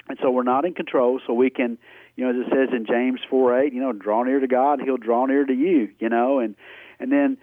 and 0.09 0.18
so 0.20 0.31
we're 0.31 0.42
not 0.42 0.64
in 0.64 0.74
control. 0.74 1.20
So 1.26 1.33
we 1.33 1.50
can, 1.50 1.79
you 2.16 2.24
know, 2.24 2.31
as 2.31 2.46
it 2.46 2.50
says 2.50 2.74
in 2.74 2.87
James 2.87 3.20
four 3.31 3.57
eight, 3.61 3.72
you 3.72 3.81
know, 3.81 3.92
draw 3.92 4.24
near 4.24 4.40
to 4.40 4.48
God, 4.48 4.81
He'll 4.85 4.96
draw 4.96 5.26
near 5.26 5.44
to 5.44 5.55
you. 5.55 5.90
You 6.00 6.09
know, 6.09 6.40
and 6.40 6.57
and 6.98 7.12
then 7.12 7.38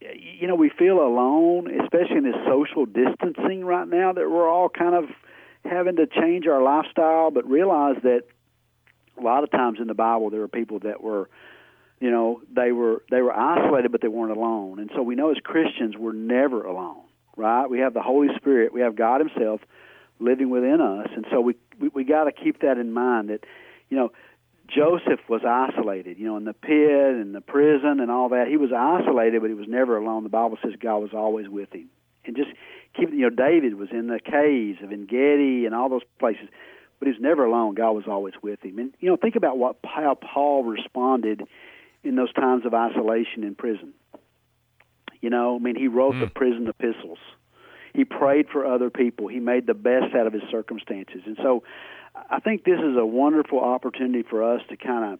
you 0.00 0.48
know 0.48 0.56
we 0.56 0.70
feel 0.76 1.00
alone, 1.00 1.68
especially 1.82 2.16
in 2.16 2.24
this 2.24 2.34
social 2.46 2.84
distancing 2.84 3.64
right 3.64 3.86
now 3.86 4.12
that 4.12 4.28
we're 4.28 4.48
all 4.48 4.68
kind 4.68 4.96
of 4.96 5.04
having 5.64 5.96
to 5.96 6.06
change 6.06 6.46
our 6.46 6.62
lifestyle, 6.62 7.30
but 7.30 7.48
realize 7.48 7.96
that 8.02 8.22
a 9.18 9.22
lot 9.22 9.44
of 9.44 9.50
times 9.50 9.78
in 9.80 9.86
the 9.86 9.94
Bible 9.94 10.30
there 10.30 10.42
are 10.42 10.48
people 10.48 10.78
that 10.80 11.02
were, 11.02 11.28
you 12.00 12.10
know, 12.10 12.40
they 12.54 12.72
were 12.72 13.02
they 13.10 13.20
were 13.20 13.32
isolated, 13.32 13.92
but 13.92 14.00
they 14.00 14.08
weren't 14.08 14.36
alone. 14.36 14.78
And 14.78 14.90
so 14.94 15.02
we 15.02 15.14
know 15.14 15.30
as 15.30 15.38
Christians 15.42 15.96
we're 15.96 16.12
never 16.12 16.64
alone, 16.64 17.02
right? 17.36 17.66
We 17.66 17.80
have 17.80 17.94
the 17.94 18.02
Holy 18.02 18.28
Spirit, 18.36 18.72
we 18.72 18.80
have 18.82 18.96
God 18.96 19.20
Himself 19.20 19.60
living 20.20 20.50
within 20.50 20.80
us, 20.80 21.08
and 21.14 21.26
so 21.30 21.40
we 21.40 21.54
we, 21.80 21.88
we 21.88 22.04
got 22.04 22.24
to 22.24 22.32
keep 22.32 22.60
that 22.60 22.78
in 22.78 22.92
mind 22.92 23.30
that, 23.30 23.44
you 23.88 23.96
know. 23.96 24.12
Joseph 24.68 25.20
was 25.30 25.40
isolated, 25.48 26.18
you 26.18 26.26
know, 26.26 26.36
in 26.36 26.44
the 26.44 26.52
pit 26.52 26.70
and 26.70 27.34
the 27.34 27.40
prison 27.40 28.00
and 28.00 28.10
all 28.10 28.28
that. 28.28 28.48
He 28.48 28.58
was 28.58 28.70
isolated, 28.70 29.40
but 29.40 29.48
he 29.48 29.54
was 29.54 29.66
never 29.66 29.96
alone. 29.96 30.24
The 30.24 30.28
Bible 30.28 30.58
says 30.62 30.72
God 30.78 30.98
was 30.98 31.14
always 31.14 31.48
with 31.48 31.72
him. 31.72 31.88
And 32.28 32.36
just 32.36 32.50
keep 32.94 33.10
you 33.10 33.22
know 33.22 33.30
David 33.30 33.74
was 33.74 33.88
in 33.90 34.06
the 34.06 34.20
caves 34.20 34.78
of 34.82 34.92
Engedi 34.92 35.66
and 35.66 35.74
all 35.74 35.88
those 35.88 36.02
places, 36.20 36.48
but 36.98 37.06
he 37.06 37.12
was 37.12 37.20
never 37.20 37.44
alone. 37.44 37.74
God 37.74 37.92
was 37.92 38.04
always 38.06 38.34
with 38.42 38.62
him. 38.62 38.78
And 38.78 38.94
you 39.00 39.08
know, 39.08 39.16
think 39.16 39.34
about 39.34 39.58
what 39.58 39.76
how 39.84 40.14
Paul 40.14 40.62
responded 40.64 41.42
in 42.04 42.14
those 42.14 42.32
times 42.32 42.64
of 42.64 42.74
isolation 42.74 43.42
in 43.42 43.54
prison. 43.54 43.94
You 45.20 45.30
know, 45.30 45.56
I 45.56 45.58
mean, 45.58 45.74
he 45.74 45.88
wrote 45.88 46.14
mm. 46.14 46.20
the 46.20 46.28
prison 46.28 46.68
epistles. 46.68 47.18
He 47.92 48.04
prayed 48.04 48.48
for 48.52 48.64
other 48.64 48.90
people. 48.90 49.26
He 49.26 49.40
made 49.40 49.66
the 49.66 49.74
best 49.74 50.14
out 50.14 50.26
of 50.26 50.32
his 50.32 50.42
circumstances. 50.50 51.22
And 51.26 51.36
so, 51.42 51.64
I 52.30 52.38
think 52.40 52.64
this 52.64 52.78
is 52.78 52.96
a 52.96 53.06
wonderful 53.06 53.58
opportunity 53.58 54.22
for 54.22 54.54
us 54.54 54.60
to 54.68 54.76
kind 54.76 55.14
of, 55.14 55.18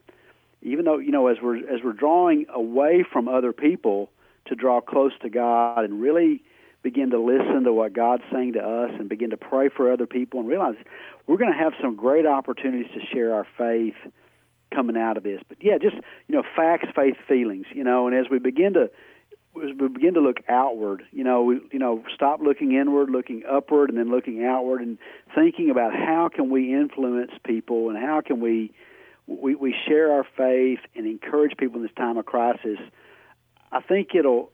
even 0.63 0.85
though 0.85 0.99
you 0.99 1.11
know, 1.11 1.29
as 1.29 1.39
we're 1.43 1.57
as 1.57 1.83
we're 1.83 1.93
drawing 1.93 2.47
away 2.53 3.05
from 3.11 3.29
other 3.29 3.53
people, 3.53 4.11
to 4.49 4.55
draw 4.55 4.81
close 4.81 5.13
to 5.23 5.31
God 5.31 5.85
and 5.85 6.01
really 6.01 6.43
begin 6.83 7.11
to 7.11 7.19
listen 7.21 7.65
to 7.65 7.73
what 7.73 7.93
God's 7.93 8.23
saying 8.33 8.55
to 8.55 8.61
us 8.61 8.91
and 8.99 9.09
begin 9.09 9.31
to 9.31 9.37
pray 9.37 9.69
for 9.69 9.93
other 9.93 10.07
people 10.07 10.41
and 10.41 10.49
realize 10.49 10.77
we're 11.27 11.37
going 11.37 11.53
to 11.53 11.59
have 11.59 11.73
some 11.83 11.97
great 11.97 12.27
opportunities 12.27 12.91
to 12.95 13.01
share 13.13 13.35
our 13.35 13.47
faith 13.57 13.95
coming 14.75 14.97
out 14.97 15.17
of 15.17 15.23
this. 15.23 15.41
But 15.49 15.59
yeah, 15.61 15.79
just 15.79 15.97
you 15.97 16.35
know, 16.37 16.43
facts, 16.57 16.89
faith, 16.95 17.17
feelings. 17.27 17.67
You 17.73 17.85
know, 17.85 18.07
and 18.07 18.17
as 18.17 18.27
we 18.31 18.39
begin 18.39 18.75
to 18.75 18.91
as 19.57 19.77
we 19.79 19.89
begin 19.89 20.15
to 20.15 20.21
look 20.21 20.39
outward, 20.49 21.03
you 21.11 21.25
know, 21.25 21.43
we 21.43 21.61
you 21.73 21.79
know 21.79 22.05
stop 22.15 22.41
looking 22.41 22.73
inward, 22.73 23.11
looking 23.11 23.43
upward, 23.51 23.91
and 23.91 23.99
then 23.99 24.11
looking 24.11 24.45
outward, 24.45 24.81
and 24.81 24.99
thinking 25.35 25.71
about 25.71 25.95
how 25.95 26.29
can 26.33 26.51
we 26.51 26.73
influence 26.75 27.33
people 27.45 27.91
and 27.91 27.99
how 27.99 28.21
can 28.21 28.41
we 28.41 28.73
we, 29.27 29.55
we 29.55 29.75
share 29.87 30.13
our 30.13 30.27
faith 30.37 30.81
and 30.95 31.07
encourage 31.07 31.57
people 31.57 31.77
in 31.77 31.83
this 31.83 31.95
time 31.97 32.17
of 32.17 32.25
crisis. 32.27 32.79
I 33.71 33.81
think 33.81 34.15
it'll 34.15 34.51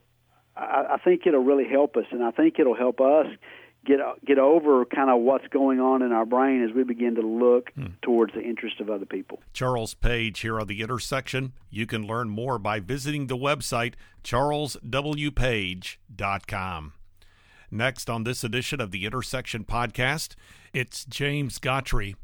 I, 0.55 0.85
I 0.93 0.97
think 0.97 1.25
it'll 1.25 1.43
really 1.43 1.67
help 1.67 1.97
us, 1.97 2.05
and 2.11 2.23
I 2.23 2.31
think 2.31 2.59
it'll 2.59 2.75
help 2.75 3.01
us 3.01 3.27
get 3.85 3.99
get 4.25 4.39
over 4.39 4.83
kind 4.85 5.09
of 5.09 5.21
what's 5.21 5.47
going 5.47 5.79
on 5.79 6.01
in 6.01 6.11
our 6.11 6.25
brain 6.25 6.61
as 6.63 6.71
we 6.75 6.83
begin 6.83 7.15
to 7.15 7.21
look 7.21 7.69
hmm. 7.71 7.85
towards 8.01 8.33
the 8.33 8.41
interest 8.41 8.81
of 8.81 8.89
other 8.89 9.05
people. 9.05 9.39
Charles 9.53 9.93
Page 9.93 10.41
here 10.41 10.59
on 10.59 10.67
the 10.67 10.81
intersection. 10.81 11.53
You 11.69 11.85
can 11.85 12.05
learn 12.05 12.29
more 12.29 12.59
by 12.59 12.79
visiting 12.79 13.27
the 13.27 13.37
website 13.37 13.93
charleswpage.com. 14.23 16.93
Next 17.71 18.09
on 18.09 18.23
this 18.23 18.43
edition 18.43 18.79
of 18.79 18.91
the 18.91 19.05
Intersection 19.05 19.65
podcast, 19.65 20.35
it's 20.73 21.05
James 21.05 21.59
Gottry. 21.59 22.15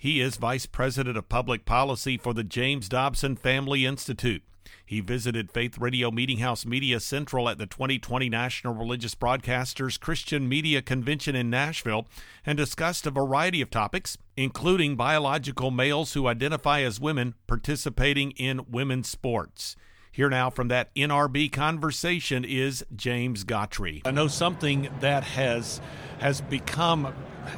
He 0.00 0.20
is 0.20 0.36
Vice 0.36 0.64
President 0.64 1.18
of 1.18 1.28
Public 1.28 1.64
Policy 1.64 2.16
for 2.16 2.32
the 2.32 2.44
James 2.44 2.88
Dobson 2.88 3.34
Family 3.34 3.84
Institute. 3.84 4.44
He 4.86 5.00
visited 5.00 5.50
Faith 5.50 5.76
Radio 5.76 6.12
Meeting 6.12 6.38
House 6.38 6.64
Media 6.64 7.00
Central 7.00 7.48
at 7.48 7.58
the 7.58 7.66
2020 7.66 8.28
National 8.28 8.74
Religious 8.74 9.16
Broadcasters 9.16 9.98
Christian 9.98 10.48
Media 10.48 10.82
Convention 10.82 11.34
in 11.34 11.50
Nashville 11.50 12.06
and 12.46 12.56
discussed 12.56 13.08
a 13.08 13.10
variety 13.10 13.60
of 13.60 13.70
topics, 13.70 14.16
including 14.36 14.94
biological 14.94 15.72
males 15.72 16.12
who 16.12 16.28
identify 16.28 16.82
as 16.82 17.00
women 17.00 17.34
participating 17.48 18.30
in 18.36 18.70
women's 18.70 19.08
sports. 19.08 19.74
Here 20.18 20.28
now 20.28 20.50
from 20.50 20.66
that 20.66 20.92
NRB 20.96 21.52
conversation 21.52 22.44
is 22.44 22.84
James 22.96 23.44
Gottry. 23.44 24.02
I 24.04 24.10
know 24.10 24.26
something 24.26 24.88
that 24.98 25.22
has 25.22 25.80
has 26.18 26.40
become 26.40 27.14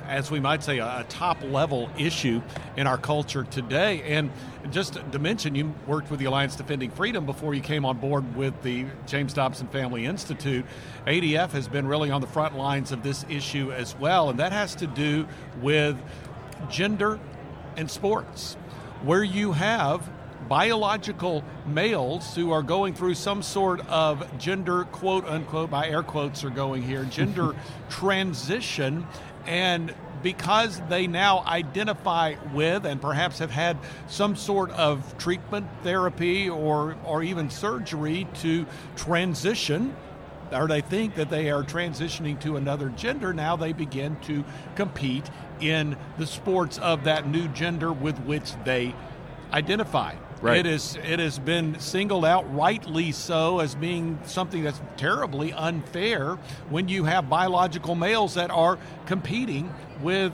as 0.07 0.31
we 0.31 0.41
might 0.41 0.63
say, 0.63 0.79
a, 0.79 1.07
top 1.09 1.43
level 1.43 1.89
issue 1.97 2.43
in 2.77 2.87
our 2.87 2.99
culture 2.99 3.45
today. 3.45 4.03
And 4.03 4.31
just 4.71 4.99
to 5.11 5.19
mention, 5.19 5.55
you 5.55 5.75
worked 5.87 6.11
with 6.11 6.21
the 6.21 6.27
Alliance 6.27 6.55
Defending 6.55 6.91
Freedom 6.91 7.25
before 7.25 7.55
you 7.55 7.63
came 7.63 7.87
on 7.87 7.97
board 7.97 8.37
with 8.37 8.63
the 8.63 8.85
James 9.07 9.33
Dobson 9.33 9.67
Family 9.69 10.05
Institute. 10.05 10.67
ADF 11.07 11.53
has 11.53 11.67
been 11.67 11.87
really 11.87 12.11
on 12.11 12.21
the 12.21 12.27
front 12.27 12.59
lines 12.59 12.93
of 12.93 13.03
this 13.03 13.25
issue 13.31 13.73
as 13.73 13.97
well, 13.97 14.29
and 14.29 14.39
that 14.39 14.53
has 14.53 14.75
to 14.75 14.87
do 14.87 15.27
with 15.63 15.97
gender 16.69 17.19
and 17.79 17.91
sports, 17.91 18.59
where 19.03 19.25
you 19.25 19.53
have 19.53 20.07
biological 20.49 21.45
males 21.67 22.35
who 22.35 22.51
are 22.51 22.63
going 22.63 22.95
through 22.95 23.15
some 23.15 23.43
sort 23.43 23.87
of 23.89 24.39
gender, 24.39 24.85
quote 24.85 25.25
unquote, 25.27 25.71
by 25.71 25.89
air 25.89 26.03
quotes 26.03 26.45
are 26.45 26.51
going 26.51 26.83
here, 26.83 27.05
gender 27.11 27.55
transition. 27.89 29.07
And 29.47 29.95
because 30.23 30.81
they 30.89 31.07
now 31.07 31.43
identify 31.47 32.35
with 32.53 32.85
and 32.85 33.01
perhaps 33.01 33.39
have 33.39 33.51
had 33.51 33.79
some 34.09 34.37
sort 34.37 34.71
of 34.73 35.17
treatment, 35.19 35.67
therapy, 35.83 36.49
or, 36.49 36.97
or 37.05 37.23
even 37.23 37.49
surgery 37.51 38.27
to 38.35 38.67
transition, 38.97 39.97
or 40.53 40.67
they 40.67 40.81
think 40.81 41.15
that 41.15 41.31
they 41.31 41.51
are 41.51 41.63
transitioning 41.63 42.39
to 42.41 42.57
another 42.57 42.91
gender, 42.91 43.33
now 43.33 43.57
they 43.57 43.73
begin 43.73 44.17
to 44.23 44.45
compete 44.75 45.31
in 45.61 45.97
the 46.19 46.27
sports 46.27 46.79
of 46.79 47.05
that 47.05 47.27
new 47.29 47.49
gender 47.49 47.93
with 47.93 48.19
which 48.21 48.53
they 48.65 48.95
identify. 49.53 50.15
Right. 50.43 50.59
It 50.59 50.67
is 50.67 50.97
it 50.97 51.19
has 51.19 51.39
been 51.39 51.79
singled 51.81 52.25
out 52.25 52.53
rightly 52.55 53.13
so 53.13 53.59
as 53.59 53.75
being 53.75 54.19
something 54.25 54.63
that's 54.65 54.81
terribly 54.97 55.53
unfair 55.53 56.37
when 56.71 56.89
you 56.89 57.05
have 57.05 57.29
biological 57.29 57.95
males 57.95 58.35
that 58.35 58.51
are 58.51 58.79
competing 59.05 59.73
with 60.01 60.33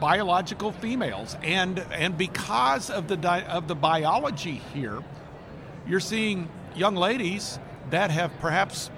biological 0.00 0.72
females 0.72 1.36
and 1.42 1.78
and 1.92 2.18
because 2.18 2.90
of 2.90 3.06
the 3.06 3.16
di- 3.16 3.44
of 3.44 3.68
the 3.68 3.74
biology 3.74 4.60
here 4.74 5.02
you're 5.86 6.00
seeing 6.00 6.48
young 6.74 6.94
ladies 6.96 7.58
that 7.90 8.10
have 8.10 8.32
perhaps 8.40 8.90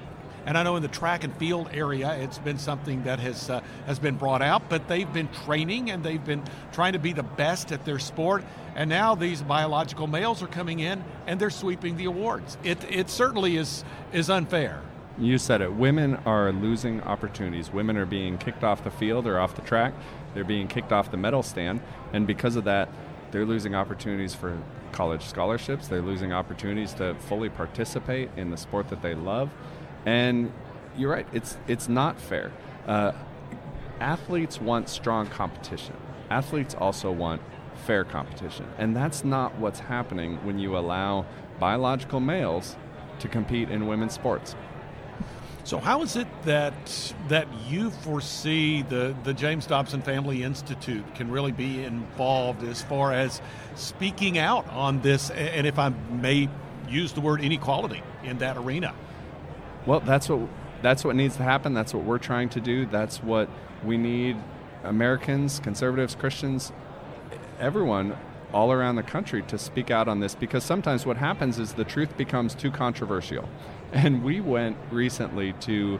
and 0.50 0.58
I 0.58 0.64
know 0.64 0.74
in 0.74 0.82
the 0.82 0.88
track 0.88 1.22
and 1.22 1.32
field 1.36 1.70
area, 1.72 2.12
it's 2.14 2.38
been 2.38 2.58
something 2.58 3.04
that 3.04 3.20
has 3.20 3.48
uh, 3.48 3.60
has 3.86 4.00
been 4.00 4.16
brought 4.16 4.42
out. 4.42 4.68
But 4.68 4.88
they've 4.88 5.10
been 5.12 5.28
training 5.28 5.92
and 5.92 6.02
they've 6.02 6.24
been 6.24 6.42
trying 6.72 6.94
to 6.94 6.98
be 6.98 7.12
the 7.12 7.22
best 7.22 7.70
at 7.70 7.84
their 7.84 8.00
sport. 8.00 8.42
And 8.74 8.90
now 8.90 9.14
these 9.14 9.42
biological 9.42 10.08
males 10.08 10.42
are 10.42 10.48
coming 10.48 10.80
in 10.80 11.04
and 11.28 11.38
they're 11.38 11.50
sweeping 11.50 11.96
the 11.96 12.06
awards. 12.06 12.58
It 12.64 12.78
it 12.90 13.10
certainly 13.10 13.58
is 13.58 13.84
is 14.12 14.28
unfair. 14.28 14.82
You 15.18 15.38
said 15.38 15.60
it. 15.60 15.72
Women 15.72 16.16
are 16.26 16.50
losing 16.50 17.00
opportunities. 17.02 17.72
Women 17.72 17.96
are 17.96 18.06
being 18.06 18.36
kicked 18.36 18.64
off 18.64 18.82
the 18.82 18.90
field 18.90 19.28
or 19.28 19.38
off 19.38 19.54
the 19.54 19.62
track. 19.62 19.94
They're 20.34 20.42
being 20.42 20.66
kicked 20.66 20.90
off 20.90 21.12
the 21.12 21.16
medal 21.16 21.44
stand, 21.44 21.80
and 22.12 22.26
because 22.26 22.56
of 22.56 22.64
that, 22.64 22.88
they're 23.30 23.46
losing 23.46 23.76
opportunities 23.76 24.34
for 24.34 24.58
college 24.90 25.22
scholarships. 25.22 25.86
They're 25.86 26.02
losing 26.02 26.32
opportunities 26.32 26.92
to 26.94 27.14
fully 27.14 27.50
participate 27.50 28.30
in 28.36 28.50
the 28.50 28.56
sport 28.56 28.88
that 28.90 29.00
they 29.00 29.14
love. 29.14 29.50
And 30.06 30.52
you're 30.96 31.10
right, 31.10 31.26
it's, 31.32 31.56
it's 31.68 31.88
not 31.88 32.20
fair. 32.20 32.52
Uh, 32.86 33.12
athletes 34.00 34.60
want 34.60 34.88
strong 34.88 35.26
competition, 35.26 35.96
athletes 36.30 36.74
also 36.74 37.10
want 37.10 37.42
fair 37.86 38.04
competition. 38.04 38.66
And 38.78 38.94
that's 38.94 39.24
not 39.24 39.56
what's 39.58 39.80
happening 39.80 40.44
when 40.44 40.58
you 40.58 40.76
allow 40.76 41.26
biological 41.58 42.20
males 42.20 42.76
to 43.20 43.28
compete 43.28 43.70
in 43.70 43.86
women's 43.86 44.14
sports. 44.14 44.54
So 45.64 45.78
how 45.78 46.02
is 46.02 46.16
it 46.16 46.26
that 46.44 47.14
that 47.28 47.46
you 47.68 47.90
foresee 47.90 48.82
the, 48.82 49.14
the 49.24 49.34
James 49.34 49.66
Dobson 49.66 50.02
Family 50.02 50.42
Institute 50.42 51.04
can 51.14 51.30
really 51.30 51.52
be 51.52 51.84
involved 51.84 52.64
as 52.64 52.82
far 52.82 53.12
as 53.12 53.40
speaking 53.76 54.38
out 54.38 54.68
on 54.70 55.00
this 55.02 55.30
and 55.30 55.66
if 55.66 55.78
I 55.78 55.90
may 56.10 56.48
use 56.88 57.12
the 57.12 57.20
word 57.20 57.40
inequality 57.40 58.02
in 58.24 58.38
that 58.38 58.56
arena? 58.56 58.94
Well, 59.86 60.00
that's 60.00 60.28
what 60.28 60.48
that's 60.82 61.04
what 61.04 61.16
needs 61.16 61.36
to 61.36 61.42
happen. 61.42 61.74
That's 61.74 61.92
what 61.92 62.04
we're 62.04 62.18
trying 62.18 62.48
to 62.50 62.60
do. 62.60 62.86
That's 62.86 63.22
what 63.22 63.48
we 63.84 63.96
need 63.98 64.36
Americans, 64.82 65.60
conservatives, 65.60 66.14
Christians, 66.14 66.72
everyone 67.58 68.16
all 68.52 68.72
around 68.72 68.96
the 68.96 69.02
country 69.02 69.42
to 69.42 69.58
speak 69.58 69.90
out 69.90 70.08
on 70.08 70.20
this 70.20 70.34
because 70.34 70.64
sometimes 70.64 71.06
what 71.06 71.16
happens 71.16 71.58
is 71.58 71.74
the 71.74 71.84
truth 71.84 72.16
becomes 72.16 72.54
too 72.54 72.70
controversial. 72.70 73.48
And 73.92 74.22
we 74.22 74.40
went 74.40 74.76
recently 74.92 75.52
to 75.62 75.98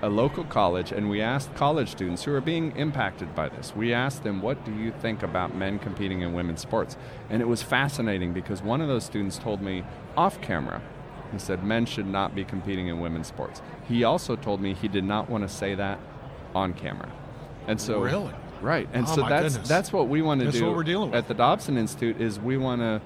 a 0.00 0.08
local 0.08 0.44
college 0.44 0.92
and 0.92 1.10
we 1.10 1.20
asked 1.20 1.52
college 1.56 1.90
students 1.90 2.22
who 2.22 2.32
are 2.32 2.40
being 2.40 2.70
impacted 2.76 3.34
by 3.34 3.48
this. 3.48 3.74
We 3.74 3.92
asked 3.92 4.22
them, 4.22 4.42
What 4.42 4.64
do 4.64 4.72
you 4.72 4.92
think 4.92 5.24
about 5.24 5.52
men 5.52 5.80
competing 5.80 6.20
in 6.20 6.34
women's 6.34 6.60
sports? 6.60 6.96
And 7.28 7.42
it 7.42 7.46
was 7.46 7.64
fascinating 7.64 8.32
because 8.32 8.62
one 8.62 8.80
of 8.80 8.86
those 8.86 9.04
students 9.04 9.38
told 9.38 9.60
me 9.60 9.84
off 10.16 10.40
camera, 10.40 10.82
he 11.32 11.38
said 11.38 11.64
men 11.64 11.86
should 11.86 12.06
not 12.06 12.34
be 12.34 12.44
competing 12.44 12.88
in 12.88 13.00
women's 13.00 13.26
sports. 13.26 13.62
He 13.88 14.04
also 14.04 14.36
told 14.36 14.60
me 14.60 14.74
he 14.74 14.88
did 14.88 15.04
not 15.04 15.28
want 15.30 15.42
to 15.42 15.48
say 15.54 15.74
that 15.74 15.98
on 16.54 16.72
camera. 16.72 17.10
And 17.66 17.80
so 17.80 18.00
Really? 18.00 18.32
Right. 18.62 18.88
And 18.94 19.06
Oh, 19.06 19.14
so 19.16 19.28
that's 19.28 19.52
goodness. 19.54 19.68
that's 19.68 19.92
what 19.92 20.08
we 20.08 20.22
want 20.22 20.40
to 20.40 20.46
That's 20.46 20.58
do 20.58 20.66
what 20.66 20.76
we're 20.76 20.82
dealing 20.84 21.10
with. 21.10 21.18
at 21.18 21.28
the 21.28 21.34
Dobson 21.34 21.76
Institute 21.76 22.20
is 22.20 22.38
we 22.40 22.56
want 22.56 22.80
to 22.80 23.00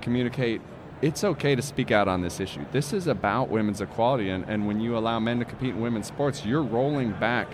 communicate 0.00 0.60
it's 1.00 1.22
okay 1.22 1.54
to 1.54 1.62
speak 1.62 1.92
out 1.92 2.08
on 2.08 2.22
this 2.22 2.40
issue. 2.40 2.64
This 2.72 2.92
is 2.92 3.06
about 3.06 3.48
women's 3.50 3.80
equality 3.80 4.30
and, 4.30 4.44
and 4.48 4.66
when 4.66 4.80
you 4.80 4.96
allow 4.98 5.20
men 5.20 5.38
to 5.38 5.44
compete 5.44 5.70
in 5.70 5.80
women's 5.80 6.08
sports, 6.08 6.44
you're 6.44 6.62
rolling 6.62 7.12
back 7.12 7.48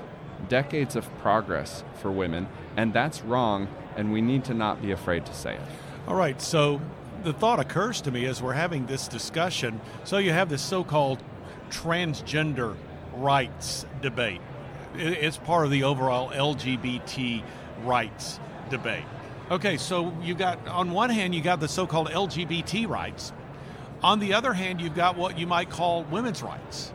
decades 0.48 0.96
of 0.96 1.04
progress 1.18 1.84
for 2.00 2.10
women 2.10 2.46
and 2.76 2.92
that's 2.94 3.22
wrong 3.22 3.68
and 3.96 4.12
we 4.12 4.20
need 4.22 4.44
to 4.44 4.54
not 4.54 4.80
be 4.82 4.90
afraid 4.92 5.24
to 5.26 5.34
say 5.34 5.54
it. 5.54 5.60
All 6.08 6.14
right, 6.16 6.40
so 6.40 6.80
the 7.24 7.32
thought 7.32 7.58
occurs 7.58 8.00
to 8.02 8.10
me 8.10 8.26
as 8.26 8.42
we're 8.42 8.52
having 8.52 8.86
this 8.86 9.08
discussion. 9.08 9.80
So 10.04 10.18
you 10.18 10.30
have 10.30 10.48
this 10.48 10.62
so-called 10.62 11.22
transgender 11.70 12.76
rights 13.14 13.84
debate. 14.00 14.40
It's 14.94 15.36
part 15.36 15.64
of 15.64 15.70
the 15.70 15.82
overall 15.84 16.30
LGBT 16.30 17.42
rights 17.82 18.38
debate. 18.70 19.04
Okay, 19.50 19.76
so 19.76 20.16
you 20.22 20.34
got 20.34 20.66
on 20.68 20.92
one 20.92 21.10
hand 21.10 21.34
you 21.34 21.42
got 21.42 21.60
the 21.60 21.68
so-called 21.68 22.08
LGBT 22.08 22.88
rights. 22.88 23.32
On 24.02 24.18
the 24.18 24.34
other 24.34 24.52
hand, 24.52 24.80
you've 24.80 24.94
got 24.94 25.16
what 25.16 25.38
you 25.38 25.46
might 25.46 25.70
call 25.70 26.04
women's 26.04 26.42
rights. 26.42 26.92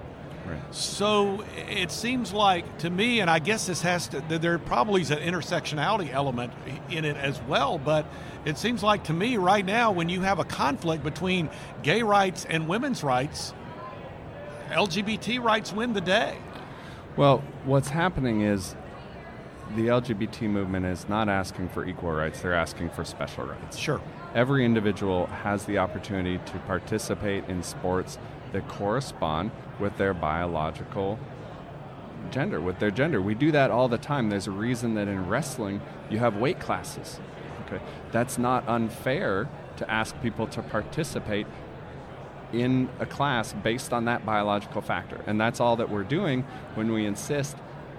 Right. 0.49 0.75
So 0.75 1.43
it 1.55 1.91
seems 1.91 2.33
like 2.33 2.79
to 2.79 2.89
me, 2.89 3.19
and 3.19 3.29
I 3.29 3.39
guess 3.39 3.67
this 3.67 3.81
has 3.81 4.07
to, 4.09 4.21
there 4.21 4.57
probably 4.57 5.01
is 5.01 5.11
an 5.11 5.19
intersectionality 5.19 6.11
element 6.11 6.53
in 6.89 7.05
it 7.05 7.17
as 7.17 7.39
well, 7.43 7.77
but 7.77 8.05
it 8.45 8.57
seems 8.57 8.81
like 8.81 9.03
to 9.05 9.13
me 9.13 9.37
right 9.37 9.65
now, 9.65 9.91
when 9.91 10.09
you 10.09 10.21
have 10.21 10.39
a 10.39 10.45
conflict 10.45 11.03
between 11.03 11.49
gay 11.83 12.01
rights 12.01 12.45
and 12.45 12.67
women's 12.67 13.03
rights, 13.03 13.53
LGBT 14.69 15.41
rights 15.43 15.73
win 15.73 15.93
the 15.93 16.01
day. 16.01 16.37
Well, 17.15 17.43
what's 17.65 17.89
happening 17.89 18.41
is 18.41 18.75
the 19.75 19.87
LGBT 19.87 20.49
movement 20.49 20.85
is 20.85 21.07
not 21.07 21.29
asking 21.29 21.69
for 21.69 21.85
equal 21.85 22.11
rights, 22.11 22.41
they're 22.41 22.53
asking 22.53 22.89
for 22.89 23.03
special 23.03 23.45
rights. 23.45 23.77
Sure. 23.77 24.01
Every 24.33 24.65
individual 24.65 25.27
has 25.27 25.65
the 25.65 25.77
opportunity 25.79 26.37
to 26.37 26.59
participate 26.59 27.45
in 27.47 27.61
sports 27.61 28.17
that 28.51 28.67
correspond 28.67 29.51
with 29.79 29.97
their 29.97 30.13
biological 30.13 31.19
gender, 32.31 32.59
with 32.59 32.79
their 32.79 32.91
gender. 32.91 33.21
We 33.21 33.35
do 33.35 33.51
that 33.51 33.71
all 33.71 33.87
the 33.87 33.97
time. 33.97 34.29
There's 34.29 34.47
a 34.47 34.51
reason 34.51 34.93
that 34.95 35.07
in 35.07 35.27
wrestling 35.27 35.81
you 36.09 36.19
have 36.19 36.37
weight 36.37 36.59
classes. 36.59 37.19
Okay? 37.65 37.83
That's 38.11 38.37
not 38.37 38.67
unfair 38.67 39.49
to 39.77 39.89
ask 39.89 40.19
people 40.21 40.47
to 40.47 40.61
participate 40.61 41.47
in 42.51 42.89
a 42.99 43.05
class 43.05 43.53
based 43.53 43.93
on 43.93 44.05
that 44.05 44.25
biological 44.25 44.81
factor. 44.81 45.23
And 45.27 45.39
that's 45.39 45.59
all 45.59 45.75
that 45.77 45.89
we're 45.89 46.03
doing 46.03 46.43
when 46.75 46.91
we 46.91 47.05
insist 47.05 47.55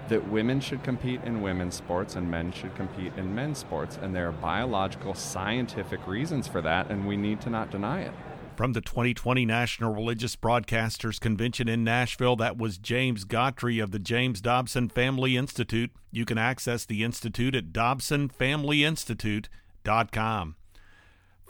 that 0.09 0.27
women 0.27 0.59
should 0.59 0.83
compete 0.83 1.23
in 1.23 1.41
women's 1.41 1.75
sports 1.75 2.15
and 2.15 2.29
men 2.29 2.51
should 2.51 2.75
compete 2.75 3.13
in 3.15 3.33
men's 3.33 3.59
sports. 3.59 3.97
And 4.01 4.13
there 4.13 4.27
are 4.27 4.33
biological, 4.33 5.13
scientific 5.13 6.05
reasons 6.05 6.47
for 6.47 6.61
that, 6.61 6.91
and 6.91 7.07
we 7.07 7.15
need 7.15 7.39
to 7.41 7.49
not 7.49 7.71
deny 7.71 8.01
it. 8.01 8.13
From 8.61 8.73
the 8.73 8.81
2020 8.81 9.43
National 9.43 9.91
Religious 9.91 10.35
Broadcasters 10.35 11.19
Convention 11.19 11.67
in 11.67 11.83
Nashville, 11.83 12.35
that 12.35 12.59
was 12.59 12.77
James 12.77 13.25
Gottry 13.25 13.81
of 13.81 13.89
the 13.89 13.97
James 13.97 14.39
Dobson 14.39 14.87
Family 14.87 15.35
Institute. 15.35 15.89
You 16.11 16.25
can 16.25 16.37
access 16.37 16.85
the 16.85 17.03
Institute 17.03 17.55
at 17.55 17.73
dobsonfamilyinstitute.com. 17.73 20.55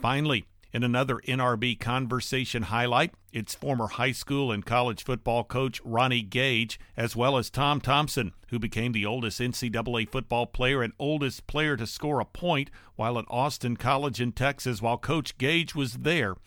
Finally, 0.01 0.45
in 0.71 0.83
another 0.85 1.17
NRB 1.27 1.81
conversation 1.81 2.63
highlight, 2.63 3.13
it's 3.33 3.55
former 3.55 3.87
high 3.87 4.13
school 4.13 4.49
and 4.49 4.65
college 4.65 5.03
football 5.03 5.43
coach 5.43 5.81
Ronnie 5.83 6.21
Gage, 6.21 6.79
as 6.95 7.13
well 7.13 7.37
as 7.37 7.49
Tom 7.49 7.81
Thompson, 7.81 8.31
who 8.51 8.57
became 8.57 8.93
the 8.93 9.05
oldest 9.05 9.41
NCAA 9.41 10.07
football 10.07 10.45
player 10.45 10.81
and 10.81 10.93
oldest 10.97 11.45
player 11.45 11.75
to 11.75 11.85
score 11.85 12.21
a 12.21 12.25
point 12.25 12.71
while 12.95 13.19
at 13.19 13.25
Austin 13.29 13.75
College 13.75 14.21
in 14.21 14.31
Texas 14.31 14.81
while 14.81 14.97
Coach 14.97 15.37
Gage 15.37 15.75
was 15.75 15.95
there. 15.95 16.37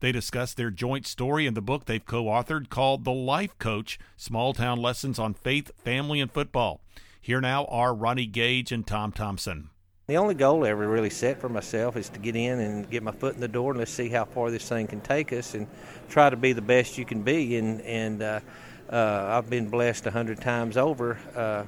They 0.00 0.12
discuss 0.12 0.54
their 0.54 0.70
joint 0.70 1.06
story 1.06 1.46
in 1.46 1.54
the 1.54 1.60
book 1.60 1.86
they've 1.86 2.04
co 2.04 2.24
authored 2.26 2.68
called 2.68 3.04
The 3.04 3.12
Life 3.12 3.58
Coach 3.58 3.98
Small 4.16 4.54
Town 4.54 4.80
Lessons 4.80 5.18
on 5.18 5.34
Faith, 5.34 5.72
Family, 5.82 6.20
and 6.20 6.30
Football. 6.30 6.80
Here 7.20 7.40
now 7.40 7.64
are 7.64 7.94
Ronnie 7.94 8.26
Gage 8.26 8.70
and 8.70 8.86
Tom 8.86 9.10
Thompson. 9.10 9.70
The 10.06 10.16
only 10.16 10.34
goal 10.34 10.64
I 10.64 10.70
ever 10.70 10.88
really 10.88 11.10
set 11.10 11.40
for 11.40 11.48
myself 11.48 11.96
is 11.96 12.08
to 12.10 12.18
get 12.18 12.34
in 12.34 12.60
and 12.60 12.88
get 12.88 13.02
my 13.02 13.10
foot 13.10 13.34
in 13.34 13.40
the 13.40 13.48
door 13.48 13.72
and 13.72 13.78
let's 13.78 13.90
see 13.90 14.08
how 14.08 14.24
far 14.24 14.50
this 14.50 14.66
thing 14.66 14.86
can 14.86 15.00
take 15.00 15.32
us 15.32 15.54
and 15.54 15.66
try 16.08 16.30
to 16.30 16.36
be 16.36 16.54
the 16.54 16.62
best 16.62 16.96
you 16.96 17.04
can 17.04 17.22
be. 17.22 17.56
And 17.56 17.82
and 17.82 18.22
uh, 18.22 18.40
uh, 18.88 19.26
I've 19.30 19.50
been 19.50 19.68
blessed 19.68 20.06
a 20.06 20.10
hundred 20.10 20.40
times 20.40 20.78
over 20.78 21.18
uh, 21.36 21.64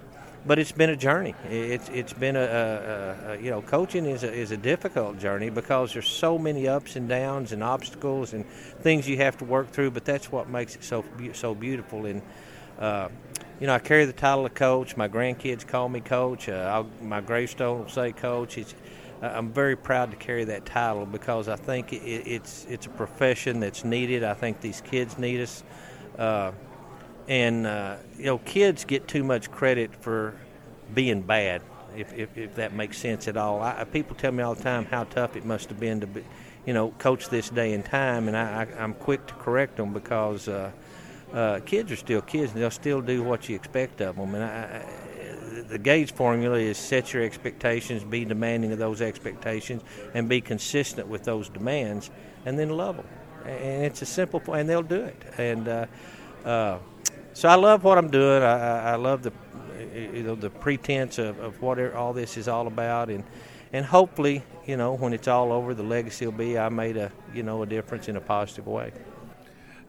but 0.46 0.59
it's 0.59 0.72
been 0.72 0.90
a 0.90 0.96
journey. 0.96 1.35
It's 1.50 1.88
it's 1.90 2.12
been 2.12 2.37
a, 2.37 2.40
a, 2.40 3.33
a, 3.33 3.37
you 3.40 3.50
know 3.50 3.61
coaching 3.62 4.07
is 4.07 4.24
a, 4.24 4.33
is 4.33 4.50
a 4.50 4.57
difficult 4.57 5.18
journey 5.18 5.50
because 5.50 5.92
there's 5.92 6.09
so 6.09 6.38
many 6.38 6.66
ups 6.66 6.96
and 6.96 7.09
downs 7.09 7.53
and 7.53 7.62
obstacles 7.62 8.33
and 8.33 8.46
things 8.81 9.09
you 9.09 9.18
have 9.18 9.37
to 9.38 9.44
work 9.44 9.70
through. 9.70 9.90
But 9.90 10.05
that's 10.05 10.33
what 10.33 10.48
makes 10.48 10.76
it 10.76 10.85
so 10.85 11.05
so 11.35 11.55
beautiful. 11.55 12.07
And 12.07 12.22
uh, 12.79 13.09
you 13.61 13.66
know 13.66 13.74
I 13.74 13.79
carry 13.79 14.07
the 14.07 14.14
title 14.14 14.46
of 14.46 14.55
coach. 14.55 14.96
My 14.96 15.09
grandkids 15.09 15.66
call 15.66 15.88
me 15.88 16.00
coach. 16.00 16.48
Uh, 16.48 16.85
my 17.03 17.20
gravestone 17.20 17.81
will 17.81 17.88
say 17.88 18.12
coach. 18.12 18.57
It's, 18.57 18.74
I'm 19.22 19.53
very 19.53 19.76
proud 19.76 20.11
to 20.12 20.16
carry 20.16 20.44
that 20.44 20.64
title 20.64 21.05
because 21.05 21.48
I 21.48 21.57
think 21.57 21.92
it, 21.92 21.98
it's 21.98 22.66
it's 22.70 22.87
a 22.87 22.90
profession 22.90 23.61
that's 23.61 23.85
needed. 23.85 24.24
I 24.24 24.33
think 24.33 24.62
these 24.62 24.81
kids 24.81 25.18
need 25.18 25.42
us. 25.42 25.62
Uh, 26.18 26.53
and 27.28 27.66
uh, 27.66 27.96
you 28.16 28.24
know 28.24 28.38
kids 28.38 28.85
get 28.85 29.06
too 29.09 29.24
much 29.24 29.50
credit 29.50 29.94
for 29.94 30.35
being 30.94 31.22
bad 31.22 31.62
if, 31.96 32.12
if, 32.12 32.37
if 32.37 32.54
that 32.54 32.72
makes 32.72 32.98
sense 32.98 33.28
at 33.28 33.37
all 33.37 33.62
I, 33.62 33.85
people 33.85 34.16
tell 34.16 34.33
me 34.33 34.42
all 34.42 34.54
the 34.54 34.62
time 34.62 34.85
how 34.87 35.04
tough 35.04 35.37
it 35.37 35.44
must 35.44 35.68
have 35.68 35.80
been 35.80 36.00
to 36.00 36.06
be 36.06 36.24
you 36.66 36.74
know 36.74 36.90
coach 36.98 37.28
this 37.28 37.50
day 37.50 37.72
and 37.72 37.85
time 37.85 38.28
and 38.28 38.37
I, 38.37 38.66
I, 38.78 38.83
am 38.83 38.94
quick 38.94 39.26
to 39.26 39.35
correct 39.35 39.76
them 39.76 39.92
because 39.92 40.48
uh, 40.48 40.70
uh, 41.33 41.61
kids 41.61 41.92
are 41.92 41.96
still 41.96 42.20
kids 42.20 42.52
and 42.52 42.61
they'll 42.61 42.70
still 42.70 43.00
do 43.00 43.22
what 43.22 43.48
you 43.48 43.56
expect 43.56 44.00
of 44.00 44.16
them 44.16 44.35
and 44.35 44.44
I, 44.44 44.85
the 45.70 45.78
Gage 45.78 46.12
formula 46.12 46.59
is 46.59 46.76
set 46.76 47.12
your 47.12 47.22
expectations, 47.22 48.02
be 48.02 48.24
demanding 48.24 48.72
of 48.72 48.78
those 48.78 49.00
expectations, 49.00 49.83
and 50.14 50.28
be 50.28 50.40
consistent 50.40 51.09
with 51.09 51.24
those 51.24 51.48
demands, 51.48 52.11
and 52.44 52.59
then 52.59 52.70
love 52.70 52.96
them. 52.96 53.06
And 53.46 53.85
it's 53.85 54.02
a 54.02 54.06
simple, 54.06 54.40
and 54.52 54.68
they'll 54.68 54.83
do 54.83 55.02
it. 55.02 55.22
And 55.38 55.68
uh, 55.68 55.87
uh, 56.44 56.78
so 57.32 57.48
I 57.48 57.54
love 57.54 57.84
what 57.84 57.98
I'm 57.98 58.10
doing. 58.10 58.42
I, 58.42 58.92
I 58.92 58.96
love 58.96 59.22
the 59.22 59.32
you 59.94 60.22
know 60.22 60.34
the 60.34 60.50
pretense 60.50 61.18
of, 61.18 61.38
of 61.38 61.60
what 61.62 61.78
all 61.94 62.12
this 62.12 62.36
is 62.36 62.48
all 62.48 62.66
about, 62.66 63.08
and 63.08 63.24
and 63.72 63.84
hopefully 63.84 64.42
you 64.66 64.76
know 64.76 64.94
when 64.96 65.12
it's 65.12 65.28
all 65.28 65.52
over, 65.52 65.74
the 65.74 65.82
legacy 65.82 66.26
will 66.26 66.32
be 66.32 66.58
I 66.58 66.68
made 66.68 66.96
a 66.96 67.12
you 67.34 67.42
know 67.42 67.62
a 67.62 67.66
difference 67.66 68.08
in 68.08 68.16
a 68.16 68.20
positive 68.20 68.66
way. 68.66 68.92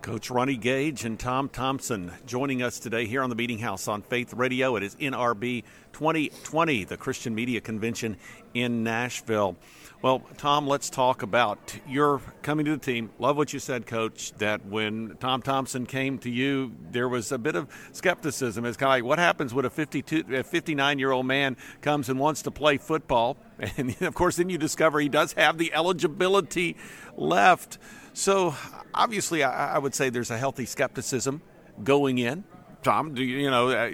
Coach 0.01 0.31
Ronnie 0.31 0.57
Gage 0.57 1.05
and 1.05 1.19
Tom 1.19 1.47
Thompson 1.47 2.11
joining 2.25 2.63
us 2.63 2.79
today 2.79 3.05
here 3.05 3.21
on 3.21 3.29
the 3.29 3.35
Meeting 3.35 3.59
House 3.59 3.87
on 3.87 4.01
Faith 4.01 4.33
Radio. 4.33 4.75
It 4.75 4.81
is 4.81 4.95
NRB 4.95 5.63
2020, 5.93 6.85
the 6.85 6.97
Christian 6.97 7.35
Media 7.35 7.61
Convention 7.61 8.17
in 8.55 8.83
Nashville. 8.83 9.57
Well, 10.01 10.23
Tom, 10.37 10.65
let's 10.65 10.89
talk 10.89 11.21
about 11.21 11.77
your 11.87 12.21
coming 12.41 12.65
to 12.65 12.71
the 12.71 12.79
team. 12.79 13.11
Love 13.19 13.37
what 13.37 13.53
you 13.53 13.59
said, 13.59 13.85
Coach, 13.85 14.33
that 14.39 14.65
when 14.65 15.15
Tom 15.19 15.43
Thompson 15.43 15.85
came 15.85 16.17
to 16.19 16.29
you, 16.31 16.71
there 16.89 17.07
was 17.07 17.31
a 17.31 17.37
bit 17.37 17.55
of 17.55 17.67
skepticism. 17.91 18.65
It's 18.65 18.77
kind 18.77 18.87
of 18.87 18.95
like, 18.95 19.03
what 19.03 19.19
happens 19.19 19.53
when 19.53 19.63
a 19.63 19.69
52, 19.69 20.23
a 20.33 20.43
59 20.43 20.97
year 20.97 21.11
old 21.11 21.27
man 21.27 21.55
comes 21.81 22.09
and 22.09 22.19
wants 22.19 22.41
to 22.43 22.51
play 22.51 22.77
football? 22.77 23.37
And 23.77 23.95
of 24.01 24.15
course, 24.15 24.37
then 24.37 24.49
you 24.49 24.57
discover 24.57 24.99
he 24.99 25.07
does 25.07 25.33
have 25.33 25.59
the 25.59 25.71
eligibility 25.71 26.77
left. 27.15 27.77
So 28.13 28.55
obviously, 28.95 29.43
I, 29.43 29.75
I 29.75 29.77
would 29.77 29.93
say 29.93 30.09
there's 30.09 30.31
a 30.31 30.37
healthy 30.39 30.65
skepticism 30.65 31.43
going 31.83 32.17
in. 32.17 32.43
Tom, 32.81 33.13
do 33.13 33.23
you, 33.23 33.37
you 33.37 33.51
know, 33.51 33.69
uh, 33.69 33.91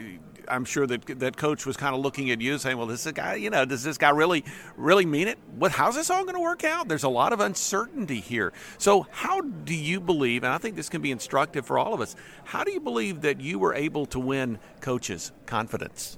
I'm 0.50 0.66
sure 0.66 0.88
that 0.88 1.20
that 1.20 1.38
coach 1.38 1.66
was 1.66 1.78
kind 1.78 1.96
of 1.96 2.02
looking 2.02 2.32
at 2.32 2.42
you, 2.42 2.58
saying, 2.58 2.78
"Well, 2.78 2.88
this 2.88 3.06
guy, 3.12 3.36
you 3.36 3.50
know, 3.50 3.66
does 3.66 3.84
this 3.84 3.98
guy 3.98 4.10
really, 4.10 4.44
really 4.76 5.06
mean 5.06 5.28
it? 5.28 5.38
What? 5.58 5.72
How's 5.72 5.96
this 5.96 6.10
all 6.10 6.24
going 6.24 6.36
to 6.36 6.42
work 6.42 6.64
out? 6.64 6.88
There's 6.88 7.04
a 7.04 7.10
lot 7.10 7.34
of 7.34 7.40
uncertainty 7.40 8.20
here. 8.20 8.54
So, 8.78 9.08
how 9.12 9.42
do 9.42 9.74
you 9.74 10.00
believe? 10.00 10.44
And 10.44 10.54
I 10.54 10.58
think 10.58 10.76
this 10.76 10.90
can 10.90 11.02
be 11.02 11.12
instructive 11.12 11.66
for 11.66 11.78
all 11.78 11.94
of 11.94 12.02
us. 12.02 12.16
How 12.46 12.64
do 12.64 12.72
you 12.72 12.80
believe 12.80 13.22
that 13.22 13.42
you 13.42 13.60
were 13.60 13.74
able 13.74 14.06
to 14.08 14.20
win 14.20 14.60
coaches' 14.82 15.32
confidence? 15.46 16.18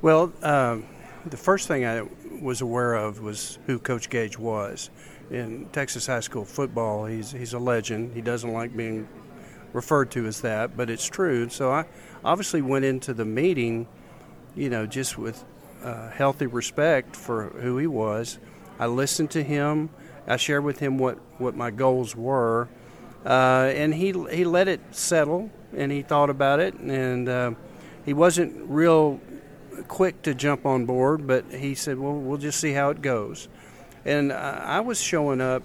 Well, 0.00 0.32
um, 0.42 0.86
the 1.26 1.36
first 1.36 1.68
thing 1.68 1.84
I 1.84 2.02
was 2.40 2.60
aware 2.60 2.94
of 2.94 3.20
was 3.20 3.58
who 3.66 3.78
Coach 3.78 4.10
Gage 4.10 4.38
was. 4.38 4.90
In 5.30 5.66
Texas 5.72 6.06
high 6.06 6.20
school 6.20 6.44
football, 6.44 7.04
he's 7.04 7.32
he's 7.32 7.52
a 7.52 7.58
legend. 7.58 8.14
He 8.14 8.22
doesn't 8.22 8.52
like 8.52 8.74
being 8.76 9.06
referred 9.72 10.10
to 10.12 10.26
as 10.26 10.40
that, 10.42 10.76
but 10.76 10.90
it's 10.90 11.06
true. 11.06 11.48
So 11.48 11.70
I 11.70 11.84
obviously 12.24 12.62
went 12.62 12.84
into 12.84 13.14
the 13.14 13.24
meeting, 13.24 13.86
you 14.54 14.70
know, 14.70 14.86
just 14.86 15.18
with 15.18 15.44
uh, 15.82 16.10
healthy 16.10 16.46
respect 16.46 17.14
for 17.16 17.50
who 17.50 17.78
he 17.78 17.86
was. 17.86 18.38
I 18.78 18.86
listened 18.86 19.30
to 19.32 19.42
him. 19.42 19.90
I 20.26 20.36
shared 20.36 20.64
with 20.64 20.78
him 20.78 20.98
what, 20.98 21.18
what 21.38 21.56
my 21.56 21.70
goals 21.70 22.14
were, 22.14 22.68
uh, 23.24 23.72
and 23.74 23.94
he 23.94 24.12
he 24.30 24.44
let 24.44 24.68
it 24.68 24.80
settle 24.90 25.50
and 25.74 25.90
he 25.90 26.02
thought 26.02 26.30
about 26.30 26.60
it, 26.60 26.74
and 26.74 27.28
uh, 27.28 27.52
he 28.04 28.12
wasn't 28.12 28.54
real 28.68 29.20
quick 29.86 30.22
to 30.22 30.34
jump 30.34 30.66
on 30.66 30.86
board, 30.86 31.26
but 31.26 31.44
he 31.50 31.74
said, 31.74 31.98
"Well, 31.98 32.12
we'll 32.12 32.38
just 32.38 32.60
see 32.60 32.72
how 32.72 32.90
it 32.90 33.00
goes." 33.00 33.48
And 34.04 34.32
I 34.32 34.80
was 34.80 35.00
showing 35.00 35.40
up 35.40 35.62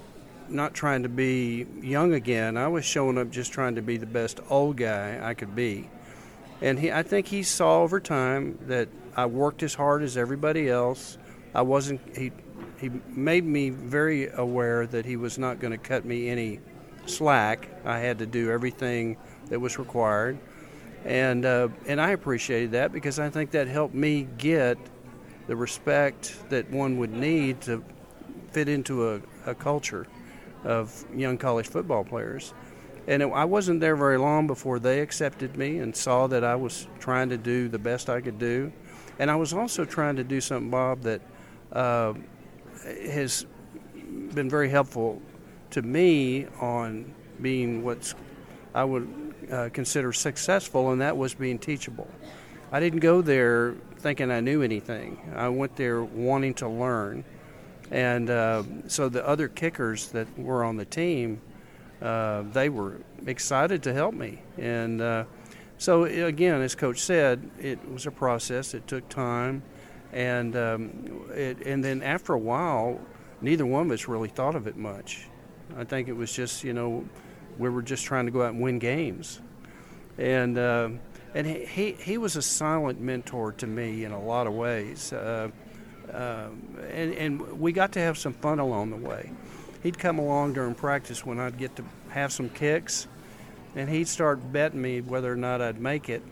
not 0.53 0.73
trying 0.73 1.03
to 1.03 1.09
be 1.09 1.65
young 1.81 2.13
again. 2.13 2.57
I 2.57 2.67
was 2.67 2.85
showing 2.85 3.17
up 3.17 3.31
just 3.31 3.51
trying 3.51 3.75
to 3.75 3.81
be 3.81 3.97
the 3.97 4.05
best 4.05 4.39
old 4.49 4.77
guy 4.77 5.19
I 5.21 5.33
could 5.33 5.55
be. 5.55 5.89
And 6.61 6.79
he, 6.79 6.91
I 6.91 7.03
think 7.03 7.27
he 7.27 7.43
saw 7.43 7.81
over 7.81 7.99
time 7.99 8.57
that 8.67 8.87
I 9.15 9.25
worked 9.25 9.63
as 9.63 9.73
hard 9.73 10.01
as 10.03 10.17
everybody 10.17 10.69
else. 10.69 11.17
I 11.53 11.61
wasn't. 11.61 12.01
He 12.17 12.31
he 12.79 12.89
made 13.07 13.45
me 13.45 13.69
very 13.69 14.29
aware 14.29 14.85
that 14.87 15.05
he 15.05 15.15
was 15.15 15.37
not 15.37 15.59
going 15.59 15.71
to 15.71 15.77
cut 15.77 16.03
me 16.03 16.29
any 16.29 16.59
slack. 17.05 17.69
I 17.85 17.99
had 17.99 18.19
to 18.19 18.25
do 18.25 18.51
everything 18.51 19.17
that 19.47 19.59
was 19.59 19.77
required, 19.77 20.37
and 21.05 21.45
uh, 21.45 21.69
and 21.85 21.99
I 22.01 22.11
appreciated 22.11 22.71
that 22.71 22.91
because 22.91 23.19
I 23.19 23.29
think 23.29 23.51
that 23.51 23.67
helped 23.67 23.93
me 23.93 24.27
get 24.37 24.77
the 25.47 25.55
respect 25.55 26.35
that 26.49 26.69
one 26.71 26.97
would 26.97 27.11
need 27.11 27.61
to 27.61 27.83
fit 28.51 28.69
into 28.69 29.09
a, 29.09 29.21
a 29.45 29.55
culture 29.55 30.07
of 30.63 31.05
young 31.15 31.37
college 31.37 31.67
football 31.67 32.03
players. 32.03 32.53
And 33.07 33.21
it, 33.21 33.25
I 33.27 33.45
wasn't 33.45 33.81
there 33.81 33.95
very 33.95 34.17
long 34.17 34.47
before 34.47 34.79
they 34.79 35.01
accepted 35.01 35.57
me 35.57 35.79
and 35.79 35.95
saw 35.95 36.27
that 36.27 36.43
I 36.43 36.55
was 36.55 36.87
trying 36.99 37.29
to 37.29 37.37
do 37.37 37.67
the 37.67 37.79
best 37.79 38.09
I 38.09 38.21
could 38.21 38.39
do. 38.39 38.71
And 39.19 39.29
I 39.29 39.35
was 39.35 39.53
also 39.53 39.85
trying 39.85 40.15
to 40.15 40.23
do 40.23 40.41
something, 40.41 40.69
Bob, 40.71 41.01
that 41.01 41.21
uh, 41.71 42.13
has 42.83 43.45
been 44.33 44.49
very 44.49 44.69
helpful 44.69 45.21
to 45.71 45.81
me 45.81 46.47
on 46.59 47.13
being 47.41 47.83
what 47.83 48.13
I 48.73 48.83
would 48.83 49.33
uh, 49.51 49.69
consider 49.73 50.13
successful, 50.13 50.91
and 50.91 51.01
that 51.01 51.15
was 51.15 51.33
being 51.33 51.59
teachable. 51.59 52.07
I 52.71 52.79
didn't 52.79 52.99
go 52.99 53.21
there 53.21 53.75
thinking 53.97 54.31
I 54.31 54.39
knew 54.39 54.61
anything. 54.61 55.19
I 55.35 55.49
went 55.49 55.75
there 55.75 56.03
wanting 56.03 56.53
to 56.55 56.67
learn 56.67 57.23
and 57.91 58.29
uh, 58.29 58.63
so 58.87 59.09
the 59.09 59.27
other 59.27 59.47
kickers 59.47 60.07
that 60.09 60.27
were 60.37 60.63
on 60.63 60.77
the 60.77 60.85
team, 60.85 61.41
uh, 62.01 62.43
they 62.51 62.69
were 62.69 62.97
excited 63.27 63.83
to 63.83 63.93
help 63.93 64.13
me. 64.13 64.41
And 64.57 65.01
uh, 65.01 65.25
so, 65.77 66.03
again, 66.05 66.61
as 66.61 66.75
Coach 66.75 66.99
said, 66.99 67.49
it 67.59 67.79
was 67.91 68.05
a 68.05 68.11
process, 68.11 68.73
it 68.73 68.87
took 68.87 69.07
time. 69.09 69.63
And, 70.11 70.55
um, 70.55 71.29
it, 71.33 71.65
and 71.65 71.83
then 71.83 72.03
after 72.03 72.33
a 72.33 72.39
while, 72.39 72.99
neither 73.41 73.65
one 73.65 73.87
of 73.87 73.91
us 73.91 74.07
really 74.07 74.29
thought 74.29 74.55
of 74.55 74.67
it 74.67 74.77
much. 74.77 75.27
I 75.75 75.83
think 75.83 76.07
it 76.07 76.13
was 76.13 76.31
just, 76.31 76.63
you 76.63 76.73
know, 76.73 77.03
we 77.57 77.69
were 77.69 77.81
just 77.81 78.05
trying 78.05 78.25
to 78.25 78.31
go 78.31 78.43
out 78.43 78.53
and 78.53 78.61
win 78.61 78.79
games. 78.79 79.41
And, 80.17 80.57
uh, 80.57 80.89
and 81.33 81.47
he, 81.47 81.65
he, 81.65 81.91
he 81.93 82.17
was 82.17 82.35
a 82.35 82.41
silent 82.41 83.01
mentor 83.01 83.53
to 83.53 83.65
me 83.65 84.05
in 84.05 84.11
a 84.11 84.21
lot 84.21 84.45
of 84.45 84.53
ways. 84.53 85.11
Um, 86.11 86.77
and, 86.91 87.13
and 87.13 87.59
we 87.59 87.71
got 87.71 87.93
to 87.93 87.99
have 87.99 88.17
some 88.17 88.33
fun 88.33 88.59
along 88.59 88.91
the 88.91 88.97
way. 88.97 89.31
He'd 89.81 89.97
come 89.97 90.19
along 90.19 90.53
during 90.53 90.75
practice 90.75 91.25
when 91.25 91.39
I'd 91.39 91.57
get 91.57 91.75
to 91.77 91.85
have 92.09 92.31
some 92.31 92.49
kicks, 92.49 93.07
and 93.75 93.89
he'd 93.89 94.07
start 94.07 94.51
betting 94.51 94.81
me 94.81 95.01
whether 95.01 95.31
or 95.31 95.35
not 95.35 95.61
I'd 95.61 95.79
make 95.79 96.09
it. 96.09 96.23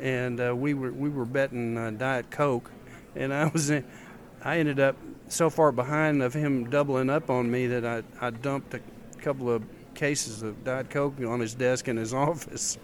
And 0.00 0.40
uh, 0.40 0.54
we 0.54 0.74
were 0.74 0.92
we 0.92 1.08
were 1.08 1.24
betting 1.24 1.76
uh, 1.76 1.90
Diet 1.90 2.30
Coke, 2.30 2.70
and 3.16 3.32
I 3.32 3.46
was 3.52 3.70
I 3.70 4.58
ended 4.58 4.80
up 4.80 4.96
so 5.28 5.50
far 5.50 5.72
behind 5.72 6.22
of 6.22 6.34
him 6.34 6.68
doubling 6.68 7.10
up 7.10 7.30
on 7.30 7.50
me 7.50 7.66
that 7.68 7.84
I, 7.84 8.02
I 8.20 8.30
dumped 8.30 8.74
a 8.74 8.80
couple 9.18 9.50
of 9.50 9.62
cases 9.94 10.42
of 10.42 10.62
Diet 10.64 10.90
Coke 10.90 11.20
on 11.20 11.40
his 11.40 11.54
desk 11.54 11.88
in 11.88 11.96
his 11.96 12.14
office, 12.14 12.78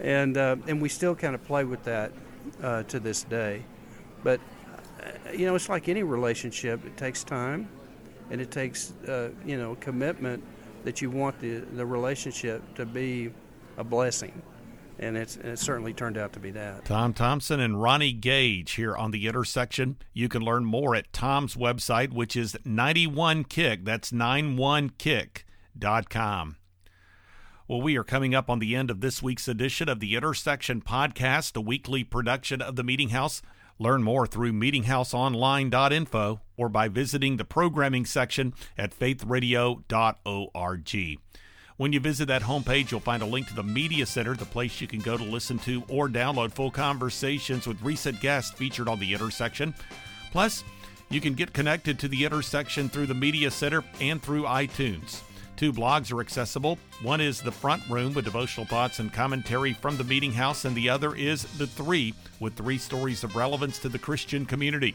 and 0.00 0.36
uh, 0.36 0.56
and 0.66 0.80
we 0.80 0.88
still 0.88 1.14
kind 1.14 1.34
of 1.34 1.44
play 1.44 1.64
with 1.64 1.84
that 1.84 2.12
uh, 2.62 2.82
to 2.84 3.00
this 3.00 3.22
day. 3.24 3.64
But 4.22 4.40
you 5.32 5.46
know, 5.46 5.54
it's 5.54 5.68
like 5.68 5.88
any 5.88 6.02
relationship. 6.02 6.84
It 6.84 6.96
takes 6.96 7.22
time, 7.24 7.68
and 8.30 8.40
it 8.40 8.50
takes 8.50 8.92
uh, 9.08 9.30
you 9.44 9.58
know 9.58 9.74
commitment 9.76 10.42
that 10.84 11.00
you 11.02 11.10
want 11.10 11.38
the 11.40 11.58
the 11.58 11.86
relationship 11.86 12.62
to 12.76 12.86
be 12.86 13.30
a 13.76 13.84
blessing. 13.84 14.42
And 14.98 15.16
it's 15.16 15.36
and 15.36 15.46
it 15.46 15.58
certainly 15.58 15.92
turned 15.92 16.16
out 16.16 16.32
to 16.34 16.40
be 16.40 16.52
that. 16.52 16.84
Tom 16.84 17.14
Thompson 17.14 17.58
and 17.58 17.82
Ronnie 17.82 18.12
Gage 18.12 18.70
here 18.72 18.96
on 18.96 19.10
the 19.10 19.26
intersection. 19.26 19.96
You 20.12 20.28
can 20.28 20.42
learn 20.42 20.64
more 20.64 20.94
at 20.94 21.12
Tom's 21.12 21.56
website, 21.56 22.12
which 22.12 22.36
is 22.36 22.56
91kick. 22.64 23.84
That's 23.84 24.12
91kick.com. 24.12 26.56
Well, 27.66 27.80
we 27.80 27.96
are 27.96 28.04
coming 28.04 28.34
up 28.34 28.50
on 28.50 28.58
the 28.58 28.76
end 28.76 28.90
of 28.90 29.00
this 29.00 29.22
week's 29.22 29.48
edition 29.48 29.88
of 29.88 29.98
the 29.98 30.16
Intersection 30.16 30.82
Podcast, 30.82 31.56
a 31.56 31.62
weekly 31.62 32.04
production 32.04 32.60
of 32.60 32.76
the 32.76 32.84
Meeting 32.84 33.08
House. 33.08 33.40
Learn 33.78 34.02
more 34.02 34.26
through 34.26 34.52
meetinghouseonline.info 34.52 36.40
or 36.56 36.68
by 36.68 36.88
visiting 36.88 37.36
the 37.36 37.44
programming 37.44 38.06
section 38.06 38.54
at 38.78 38.98
faithradio.org. 38.98 41.18
When 41.76 41.92
you 41.92 41.98
visit 41.98 42.28
that 42.28 42.42
homepage, 42.42 42.92
you'll 42.92 43.00
find 43.00 43.20
a 43.20 43.26
link 43.26 43.48
to 43.48 43.54
the 43.54 43.64
Media 43.64 44.06
Center, 44.06 44.36
the 44.36 44.44
place 44.44 44.80
you 44.80 44.86
can 44.86 45.00
go 45.00 45.16
to 45.16 45.24
listen 45.24 45.58
to 45.60 45.82
or 45.88 46.08
download 46.08 46.52
full 46.52 46.70
conversations 46.70 47.66
with 47.66 47.82
recent 47.82 48.20
guests 48.20 48.52
featured 48.52 48.88
on 48.88 49.00
the 49.00 49.12
intersection. 49.12 49.74
Plus, 50.30 50.62
you 51.10 51.20
can 51.20 51.34
get 51.34 51.52
connected 51.52 51.98
to 51.98 52.06
the 52.06 52.24
intersection 52.24 52.88
through 52.88 53.06
the 53.06 53.14
Media 53.14 53.50
Center 53.50 53.82
and 54.00 54.22
through 54.22 54.44
iTunes. 54.44 55.22
Two 55.56 55.72
blogs 55.72 56.12
are 56.12 56.20
accessible. 56.20 56.78
One 57.02 57.20
is 57.20 57.40
The 57.40 57.52
Front 57.52 57.82
Room 57.88 58.14
with 58.14 58.24
devotional 58.24 58.66
thoughts 58.66 58.98
and 58.98 59.12
commentary 59.12 59.72
from 59.72 59.96
the 59.96 60.04
Meeting 60.04 60.32
House, 60.32 60.64
and 60.64 60.76
the 60.76 60.88
other 60.88 61.14
is 61.14 61.44
The 61.58 61.66
Three 61.66 62.14
with 62.40 62.54
three 62.54 62.78
stories 62.78 63.24
of 63.24 63.36
relevance 63.36 63.78
to 63.80 63.88
the 63.88 63.98
Christian 63.98 64.46
community. 64.46 64.94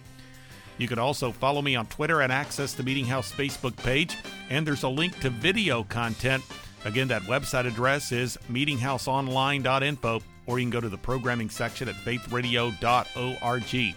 You 0.78 0.88
can 0.88 1.00
also 1.00 1.32
follow 1.32 1.62
me 1.62 1.76
on 1.76 1.88
Twitter 1.88 2.22
and 2.22 2.32
access 2.32 2.74
the 2.74 2.84
Meeting 2.84 3.06
House 3.06 3.32
Facebook 3.32 3.76
page, 3.78 4.18
and 4.50 4.66
there's 4.66 4.84
a 4.84 4.90
link 4.90 5.20
to 5.20 5.30
video 5.30 5.84
content 5.84 6.44
Again, 6.86 7.10
that 7.10 7.24
website 7.24 7.66
address 7.66 8.12
is 8.12 8.38
meetinghouseonline.info, 8.50 10.22
or 10.46 10.60
you 10.60 10.64
can 10.64 10.70
go 10.70 10.82
to 10.82 10.90
the 10.90 10.98
programming 10.98 11.50
section 11.50 11.90
at 11.90 11.96
faithradio.org. 11.96 13.96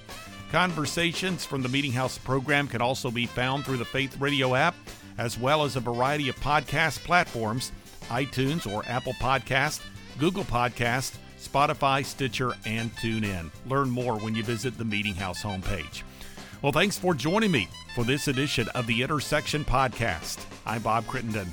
Conversations 0.51 1.47
from 1.47 1.63
the 1.63 1.69
Meeting 1.69 1.93
House 1.93 2.19
program 2.19 2.69
can 2.69 2.83
also 2.83 3.11
be 3.11 3.27
found 3.27 3.65
through 3.65 3.79
the 3.79 3.85
Faith 3.85 4.21
Radio 4.21 4.55
app, 4.55 4.75
as 5.19 5.39
well 5.39 5.65
as 5.65 5.77
a 5.77 5.81
variety 5.81 6.29
of 6.29 6.37
podcast 6.37 6.99
platforms 7.05 7.73
iTunes 8.09 8.71
or 8.71 8.85
Apple 8.87 9.15
Podcast, 9.15 9.81
Google 10.19 10.45
Podcast, 10.45 11.15
Spotify, 11.41 12.05
Stitcher, 12.05 12.53
and 12.67 12.95
TuneIn. 12.97 13.51
Learn 13.67 13.91
more 13.91 14.19
when 14.19 14.35
you 14.35 14.43
visit 14.43 14.77
the 14.77 14.85
Meeting 14.85 15.15
House 15.15 15.43
homepage. 15.43 16.03
Well, 16.61 16.73
thanks 16.73 16.99
for 16.99 17.15
joining 17.15 17.51
me 17.51 17.69
for 17.95 18.05
this 18.05 18.29
edition 18.29 18.69
of 18.75 18.87
the 18.87 19.03
Intersection 19.03 19.65
Podcast. 19.65 20.45
I'm 20.67 20.83
Bob 20.83 21.07
Crittenden. 21.07 21.51